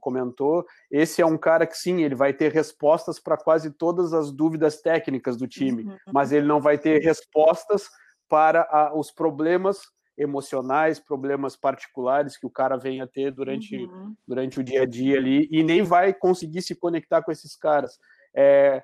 [0.01, 4.31] comentou, esse é um cara que sim, ele vai ter respostas para quase todas as
[4.33, 5.97] dúvidas técnicas do time, uhum.
[6.13, 7.89] mas ele não vai ter respostas
[8.29, 9.81] para a, os problemas
[10.21, 14.15] emocionais, problemas particulares que o cara vem a ter durante, uhum.
[14.29, 17.99] durante o dia a dia ali e nem vai conseguir se conectar com esses caras.
[18.35, 18.83] É,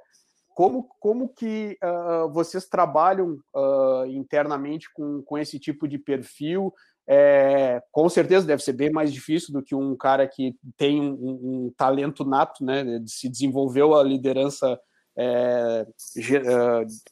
[0.57, 6.72] como, como que uh, vocês trabalham uh, internamente com, com esse tipo de perfil?
[7.07, 11.66] É, com certeza deve ser bem mais difícil do que um cara que tem um,
[11.66, 12.83] um talento nato, né?
[13.07, 14.81] Se desenvolveu a liderança,
[15.16, 15.87] é,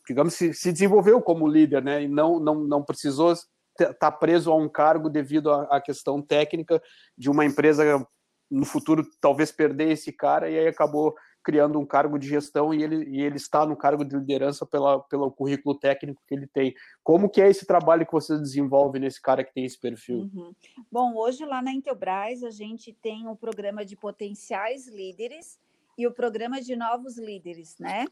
[0.08, 2.02] digamos, se, se desenvolveu como líder, né?
[2.02, 3.34] E não, não, não precisou
[3.78, 6.82] está preso a um cargo devido à, questão técnica
[7.16, 8.06] de uma empresa
[8.50, 12.82] no futuro talvez perder esse cara e aí acabou criando um cargo de gestão e
[12.82, 16.74] ele, e ele está no cargo de liderança pela, pelo currículo técnico que ele tem.
[17.02, 20.30] Como que é esse trabalho que você desenvolve nesse cara que tem esse perfil?
[20.34, 20.54] Uhum.
[20.90, 25.60] Bom, hoje lá na Intelbras a gente tem o um programa de potenciais líderes
[25.98, 28.06] e o programa de novos líderes, né?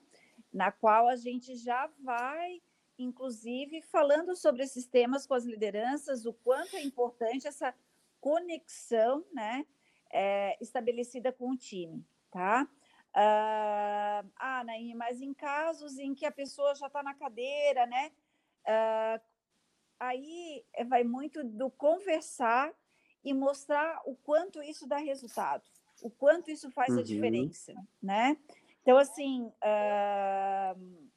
[0.52, 2.60] Na qual a gente já vai
[3.02, 7.74] inclusive falando sobre esses temas com as lideranças, o quanto é importante essa
[8.20, 9.66] conexão né,
[10.12, 12.68] é, estabelecida com o time, tá?
[13.14, 18.10] Uh, ah, Naim, mas em casos em que a pessoa já está na cadeira, né?
[18.64, 19.20] Uh,
[20.00, 22.72] aí vai muito do conversar
[23.22, 25.62] e mostrar o quanto isso dá resultado,
[26.00, 27.00] o quanto isso faz uhum.
[27.00, 28.36] a diferença, né?
[28.80, 31.10] Então, assim, uh,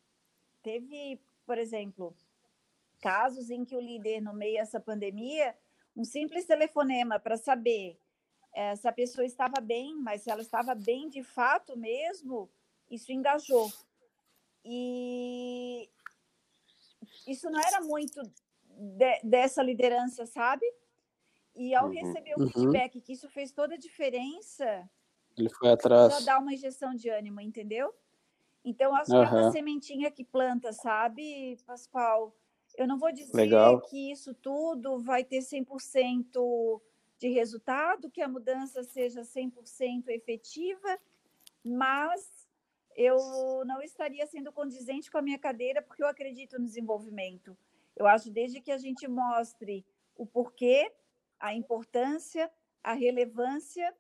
[0.62, 2.16] teve por exemplo,
[3.02, 5.56] casos em que o líder, no meio dessa pandemia,
[5.96, 7.98] um simples telefonema para saber
[8.54, 12.50] é, se a pessoa estava bem, mas se ela estava bem de fato mesmo,
[12.90, 13.72] isso engajou.
[14.64, 15.90] E
[17.28, 18.22] isso não era muito
[18.68, 20.66] de, dessa liderança, sabe?
[21.56, 21.94] E ao uhum.
[21.94, 22.50] receber o uhum.
[22.50, 24.90] feedback que isso fez toda a diferença,
[25.38, 26.14] ele foi atrás.
[26.14, 27.94] Já dá uma injeção de ânimo, entendeu?
[28.66, 29.24] Então, acho uhum.
[29.24, 32.36] que é uma sementinha que planta, sabe, Pascoal?
[32.76, 33.80] Eu não vou dizer Legal.
[33.82, 36.82] que isso tudo vai ter 100%
[37.20, 41.00] de resultado, que a mudança seja 100% efetiva,
[41.64, 42.48] mas
[42.96, 47.56] eu não estaria sendo condizente com a minha cadeira porque eu acredito no desenvolvimento.
[47.96, 49.86] Eu acho desde que a gente mostre
[50.18, 50.92] o porquê,
[51.40, 52.52] a importância,
[52.84, 53.94] a relevância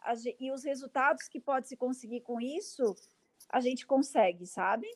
[0.00, 2.94] a, e os resultados que pode se conseguir com isso,
[3.48, 4.86] a gente consegue, sabe?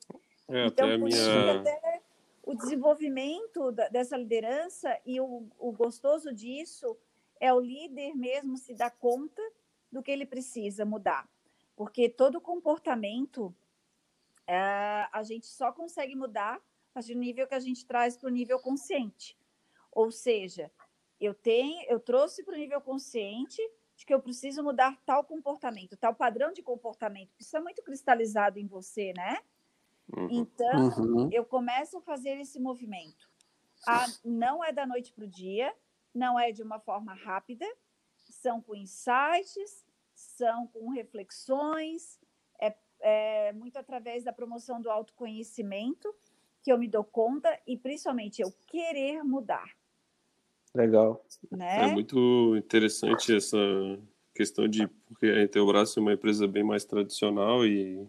[0.49, 1.09] É, então, por minha...
[1.09, 1.31] isso
[1.61, 2.03] até
[2.43, 6.97] o desenvolvimento da, dessa liderança e o, o gostoso disso
[7.41, 9.43] é o líder mesmo se dar conta
[9.91, 11.29] do que ele precisa mudar.
[11.77, 13.55] Porque todo comportamento
[14.47, 18.29] é, a gente só consegue mudar a partir do nível que a gente traz para
[18.29, 19.39] o nível consciente.
[19.91, 20.71] Ou seja,
[21.21, 23.63] eu tenho, eu trouxe para o nível consciente
[23.97, 27.31] de que eu preciso mudar tal comportamento, tal padrão de comportamento.
[27.39, 29.39] Isso é muito cristalizado em você, né?
[30.17, 30.29] Uhum.
[30.31, 31.29] Então, uhum.
[31.33, 33.31] eu começo a fazer esse movimento.
[33.87, 35.75] Ah, não é da noite para o dia,
[36.15, 37.67] não é de uma forma rápida,
[38.31, 39.85] são com insights,
[40.15, 42.21] são com reflexões,
[42.61, 46.15] é, é muito através da promoção do autoconhecimento
[46.63, 49.69] que eu me dou conta e principalmente eu querer mudar.
[50.75, 51.25] Legal.
[51.51, 51.85] Né?
[51.85, 53.59] É muito interessante essa
[54.35, 58.07] questão de porque a Intelbras é uma empresa bem mais tradicional e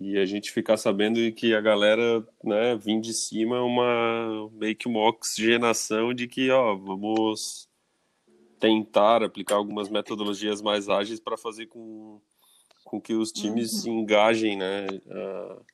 [0.00, 4.88] e a gente ficar sabendo que a galera, né, vim de cima uma meio que
[4.88, 7.68] uma oxigenação de que, ó, vamos
[8.58, 12.20] tentar aplicar algumas metodologias mais ágeis para fazer com,
[12.84, 13.78] com que os times uhum.
[13.78, 14.86] se engajem, né?
[15.06, 15.64] Uh,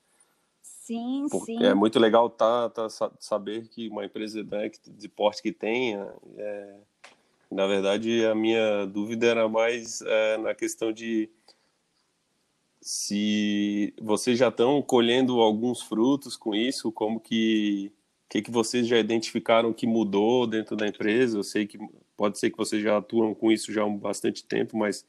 [0.90, 1.64] sim, sim.
[1.64, 2.88] É muito legal tá, tá,
[3.20, 6.12] saber que uma empresa né, de porte que tenha.
[6.36, 6.74] É,
[7.50, 11.28] na verdade, a minha dúvida era mais é, na questão de
[12.80, 17.92] se vocês já estão colhendo alguns frutos com isso, como que
[18.28, 21.38] que que vocês já identificaram que mudou dentro da empresa?
[21.38, 21.78] Eu sei que
[22.16, 25.04] pode ser que vocês já atuam com isso já há bastante tempo, mas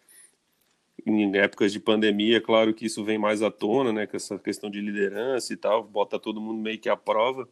[1.06, 4.70] em épocas de pandemia, claro que isso vem mais à tona, né, com essa questão
[4.70, 7.48] de liderança e tal, bota todo mundo meio que à prova.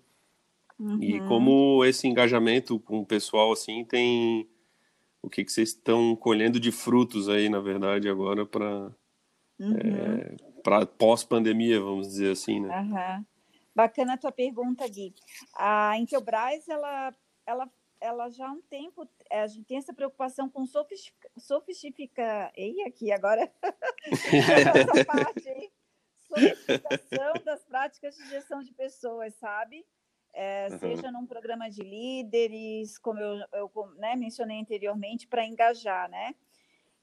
[0.80, 1.02] Uhum.
[1.02, 4.48] E como esse engajamento com o pessoal assim tem
[5.22, 8.92] o que que vocês estão colhendo de frutos aí, na verdade, agora para
[9.60, 9.78] uhum.
[9.78, 12.80] é, para pós-pandemia, vamos dizer assim, né?
[12.80, 13.26] Uhum.
[13.76, 15.14] Bacana a tua pergunta, Gui.
[15.56, 17.14] A Intelbras, ela,
[17.46, 17.70] ela,
[18.02, 22.82] ela já há um tempo, é, a gente tem essa preocupação com sofisticar, sofisticar ei,
[22.84, 23.52] aqui agora,
[24.04, 25.72] essa parte, hein?
[26.28, 29.86] sofisticação das práticas de gestão de pessoas, sabe?
[30.34, 30.80] É, uhum.
[30.80, 36.36] Seja num programa de líderes, como eu, eu né, mencionei anteriormente, para engajar, né?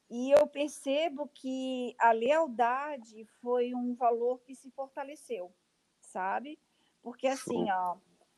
[0.08, 5.52] E eu percebo que a lealdade foi um valor que se fortaleceu,
[6.00, 6.58] sabe?
[7.02, 7.96] Porque assim, ó,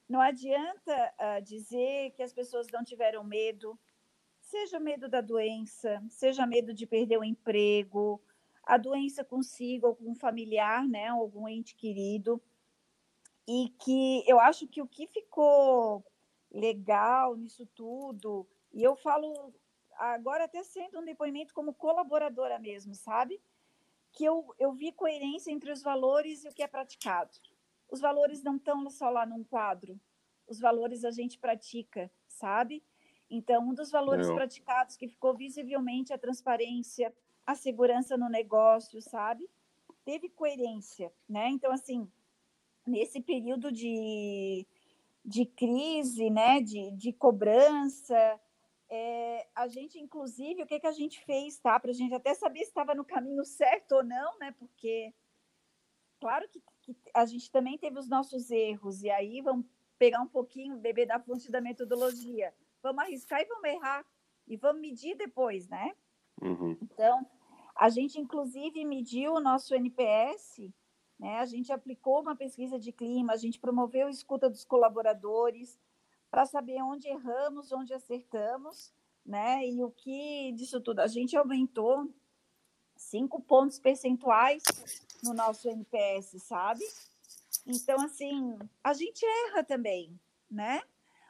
[0.09, 3.79] não adianta uh, dizer que as pessoas não tiveram medo,
[4.41, 8.21] seja medo da doença, seja medo de perder o emprego,
[8.65, 12.41] a doença consigo ou com um familiar, né, algum ente querido.
[13.47, 16.05] E que eu acho que o que ficou
[16.51, 19.53] legal nisso tudo, e eu falo
[19.99, 23.41] agora até sendo um depoimento como colaboradora mesmo, sabe?
[24.13, 27.31] Que eu, eu vi coerência entre os valores e o que é praticado.
[27.91, 29.99] Os valores não estão só lá num quadro,
[30.47, 32.83] os valores a gente pratica, sabe?
[33.31, 34.35] Então, um dos valores não.
[34.35, 37.15] praticados que ficou visivelmente a transparência,
[37.47, 39.49] a segurança no negócio, sabe?
[40.05, 41.49] Teve coerência, né?
[41.49, 42.11] Então, assim,
[42.87, 44.67] nesse período de,
[45.25, 48.41] de crise, né, de, de cobrança,
[48.89, 51.79] é, a gente, inclusive, o que, que a gente fez, tá?
[51.79, 54.55] Para a gente até saber se estava no caminho certo ou não, né?
[54.59, 55.13] Porque,
[56.19, 56.63] claro que,
[56.95, 59.67] que, a gente também teve os nossos erros, e aí vamos
[59.99, 62.55] pegar um pouquinho, beber da fonte da metodologia.
[62.83, 64.07] Vamos arriscar e vamos errar,
[64.47, 65.95] e vamos medir depois, né?
[66.41, 66.77] Uhum.
[66.83, 67.27] Então,
[67.75, 70.73] a gente, inclusive, mediu o nosso NPS,
[71.19, 71.39] né?
[71.39, 75.79] A gente aplicou uma pesquisa de clima, a gente promoveu a escuta dos colaboradores,
[76.31, 78.93] para saber onde erramos, onde acertamos,
[79.25, 79.67] né?
[79.67, 81.01] E o que disso tudo?
[81.01, 82.09] A gente aumentou
[82.95, 84.63] cinco pontos percentuais
[85.23, 86.85] no nosso NPS, sabe?
[87.67, 90.19] Então, assim, a gente erra também,
[90.51, 90.83] né?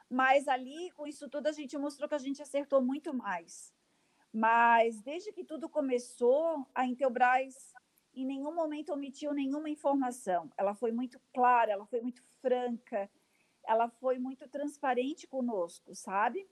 [0.09, 3.73] Mas ali, com isso tudo, a gente mostrou que a gente acertou muito mais.
[4.33, 7.73] Mas desde que tudo começou, a Intelbras
[8.13, 10.51] em nenhum momento omitiu nenhuma informação.
[10.57, 13.09] Ela foi muito clara, ela foi muito franca,
[13.65, 16.47] ela foi muito transparente conosco, sabe?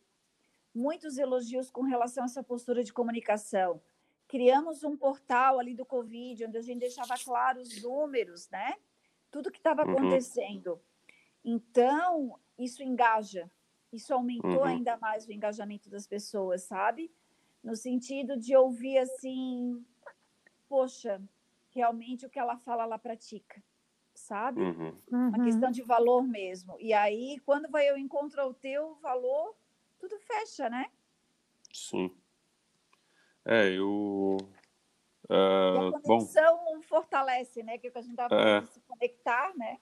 [0.73, 3.81] Muitos elogios com relação a essa postura de comunicação.
[4.27, 8.75] Criamos um portal ali do Covid, onde a gente deixava claro os números, né?
[9.31, 9.91] Tudo que estava uhum.
[9.91, 10.73] acontecendo.
[10.73, 10.79] Uhum.
[11.45, 13.49] Então, isso engaja,
[13.91, 14.63] isso aumentou uhum.
[14.65, 17.11] ainda mais o engajamento das pessoas, sabe?
[17.63, 19.85] No sentido de ouvir assim,
[20.67, 21.21] poxa,
[21.69, 23.63] realmente o que ela fala, ela pratica,
[24.13, 24.61] sabe?
[24.61, 24.97] Uhum.
[25.09, 26.75] Uma questão de valor mesmo.
[26.79, 29.55] E aí, quando vai eu encontro o teu valor,
[29.99, 30.89] tudo fecha, né?
[31.71, 32.11] Sim.
[33.47, 34.37] É, eu.
[35.29, 37.77] Uh, e a conexão bom, fortalece, né?
[37.77, 39.77] Que a gente estava é, se conectar, né?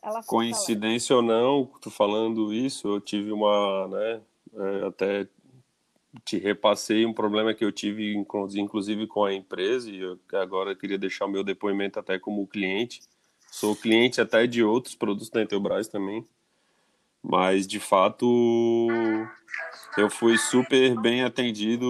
[0.00, 4.20] Ela coincidência ou não, tu falando isso, eu tive uma, né?
[4.54, 5.28] É, até
[6.24, 10.98] te repassei um problema que eu tive, inclusive com a empresa, e eu agora queria
[10.98, 13.02] deixar o meu depoimento até como cliente.
[13.50, 16.26] Sou cliente até de outros produtos da Intelbras também,
[17.22, 18.26] mas de fato
[19.98, 21.86] eu fui super bem atendido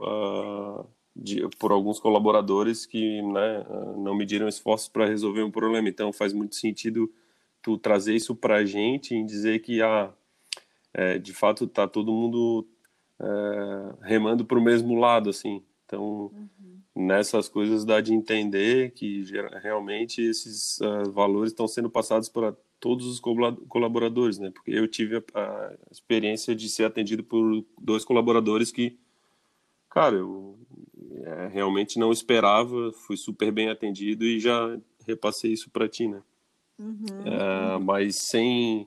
[0.00, 3.64] uh, de, por alguns colaboradores que né,
[3.96, 5.88] não mediram esforços para resolver um problema.
[5.88, 7.10] Então faz muito sentido
[7.62, 10.12] tu trazer isso para a gente e dizer que ah,
[10.92, 12.66] é, de fato tá todo mundo
[13.20, 15.62] é, remando para o mesmo lado, assim.
[15.86, 16.78] Então, uhum.
[16.94, 19.24] nessas coisas dá de entender que
[19.62, 22.54] realmente esses uh, valores estão sendo passados para
[22.84, 24.50] todos os colaboradores, né?
[24.50, 28.98] Porque eu tive a, a, experiência de ser atendido por dois colaboradores que,
[29.88, 30.58] cara, eu
[31.22, 36.22] é, realmente não esperava, fui super bem atendido e já repassei isso para ti, né?
[36.78, 37.06] Uhum.
[37.24, 38.86] É, mas sem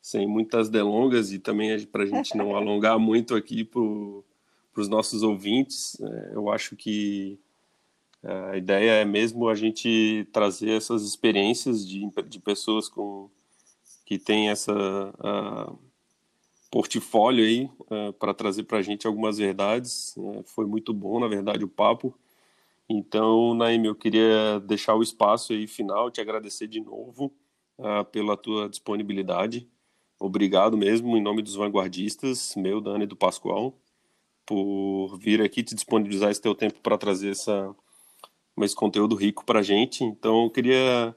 [0.00, 5.24] sem muitas delongas e também para a gente não alongar muito aqui para os nossos
[5.24, 7.40] ouvintes, é, eu acho que
[8.22, 13.30] a ideia é mesmo a gente trazer essas experiências de, de pessoas com
[14.04, 15.78] que têm essa uh,
[16.68, 20.14] portfólio aí uh, para trazer para a gente algumas verdades.
[20.16, 22.12] Uh, foi muito bom, na verdade, o papo.
[22.88, 27.32] Então, Naime, eu queria deixar o espaço aí final, te agradecer de novo
[28.10, 29.66] pela tua disponibilidade.
[30.18, 33.78] Obrigado mesmo, em nome dos vanguardistas, meu, Dani e do Pascoal,
[34.44, 37.74] por vir aqui te disponibilizar esse teu tempo para trazer essa,
[38.58, 40.04] esse conteúdo rico para a gente.
[40.04, 41.14] Então, eu queria.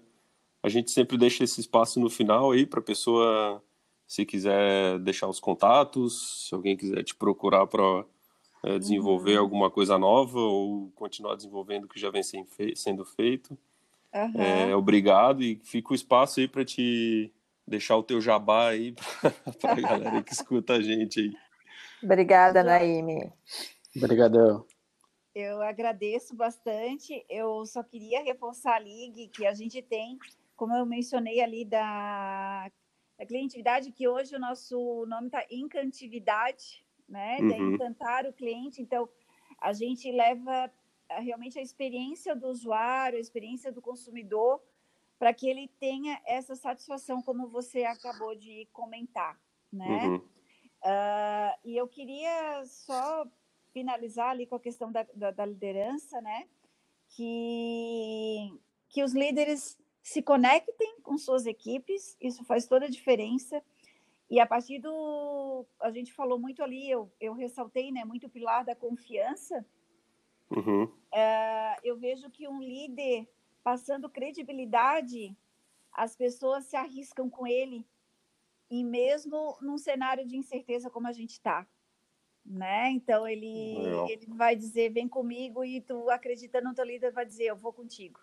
[0.61, 3.61] A gente sempre deixa esse espaço no final aí para a pessoa,
[4.07, 8.05] se quiser deixar os contatos, se alguém quiser te procurar para
[8.63, 9.41] é, desenvolver uhum.
[9.41, 13.57] alguma coisa nova ou continuar desenvolvendo o que já vem sendo feito.
[14.13, 14.41] Uhum.
[14.41, 17.31] É, obrigado e fica o espaço aí para te
[17.67, 18.93] deixar o teu jabá aí
[19.59, 21.34] para a galera que escuta a gente aí.
[22.01, 23.31] Obrigada, Naime.
[23.95, 24.65] Obrigadão.
[25.36, 27.25] Eu agradeço bastante.
[27.29, 30.17] Eu só queria reforçar a Ligue que a gente tem,
[30.55, 32.71] como eu mencionei ali da,
[33.17, 37.39] da clientividade, que hoje o nosso nome está Encantividade, né?
[37.39, 37.47] Uhum.
[37.47, 38.81] De encantar o cliente.
[38.81, 39.09] Então,
[39.59, 40.71] a gente leva
[41.09, 44.61] realmente a experiência do usuário, a experiência do consumidor
[45.17, 49.39] para que ele tenha essa satisfação, como você acabou de comentar,
[49.71, 50.07] né?
[50.07, 50.17] Uhum.
[50.17, 53.25] Uh, e eu queria só
[53.74, 56.47] finalizar ali com a questão da, da, da, liderança, né?
[57.09, 58.53] Que,
[58.89, 63.61] que os líderes se conectem com suas equipes, isso faz toda a diferença.
[64.30, 65.65] E a partir do.
[65.80, 68.05] A gente falou muito ali, eu, eu ressaltei, né?
[68.05, 69.65] Muito o pilar da confiança.
[70.49, 70.86] Uhum.
[70.86, 73.28] Uh, eu vejo que um líder
[73.63, 75.36] passando credibilidade,
[75.91, 77.86] as pessoas se arriscam com ele,
[78.69, 81.65] e mesmo num cenário de incerteza como a gente está.
[82.46, 82.91] Né?
[82.91, 83.78] Então ele,
[84.10, 87.72] ele vai dizer vem comigo e tu acredita no teu líder vai dizer eu vou
[87.72, 88.20] contigo,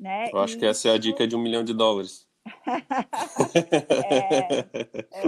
[0.00, 0.30] né?
[0.32, 2.26] Eu acho e que essa é a dica de um milhão de dólares.
[4.10, 5.24] é, é,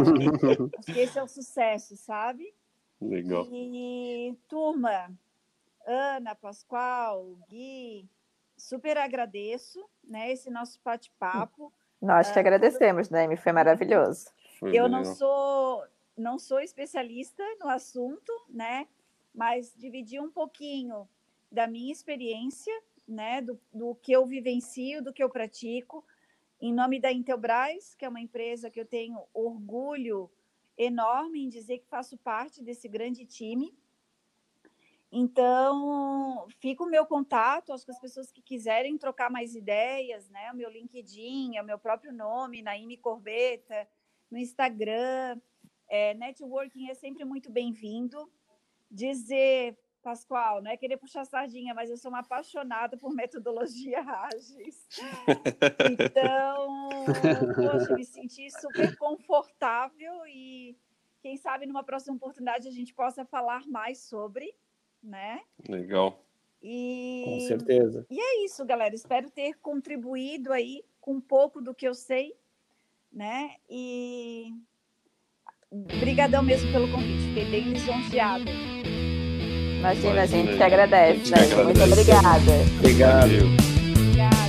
[0.78, 2.54] acho que esse é o sucesso, sabe?
[3.00, 3.46] Legal.
[3.50, 5.10] E turma,
[5.86, 8.08] Ana, Pascoal, Gui,
[8.56, 11.72] super agradeço, né, esse nosso bate-papo.
[12.00, 14.30] Nós te uh, agradecemos, né, foi maravilhoso.
[14.62, 15.84] Eu não sou
[16.16, 18.88] não sou especialista no assunto, né,
[19.34, 21.08] mas dividi um pouquinho
[21.50, 22.72] da minha experiência,
[23.06, 26.04] né, do, do que eu vivencio, do que eu pratico,
[26.60, 30.30] em nome da Intelbras, que é uma empresa que eu tenho orgulho
[30.76, 33.74] enorme em dizer que faço parte desse grande time,
[35.10, 40.52] então, fica o meu contato, acho que as pessoas que quiserem trocar mais ideias, né?
[40.52, 43.88] O meu LinkedIn, o meu próprio nome, Naime Corbeta,
[44.30, 45.40] no Instagram.
[45.88, 48.30] É, networking é sempre muito bem-vindo.
[48.90, 54.86] Dizer, Pascoal, não é querer puxar sardinha, mas eu sou uma apaixonada por metodologia Agis.
[56.00, 56.88] Então,
[57.54, 60.76] poxa, me senti super confortável e
[61.20, 64.54] quem sabe numa próxima oportunidade a gente possa falar mais sobre,
[65.02, 65.42] né?
[65.68, 66.24] Legal.
[66.62, 68.06] E, Com certeza.
[68.08, 68.94] E é isso, galera.
[68.94, 72.32] Espero ter contribuído aí com um pouco do que eu sei,
[73.12, 73.56] né?
[73.68, 74.54] E
[75.72, 77.22] brigadão mesmo pelo convite.
[77.28, 78.50] Fiquei bem lisonjeada.
[79.78, 81.30] Imagina, a gente que agradece.
[81.30, 81.64] Né?
[81.64, 82.52] Muito obrigada.
[82.78, 83.30] Obrigado.
[84.00, 84.46] Obrigada.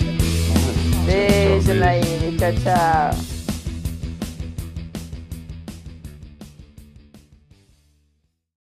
[1.06, 2.38] Beijo, Naine.
[2.38, 3.37] Tchau, tchau.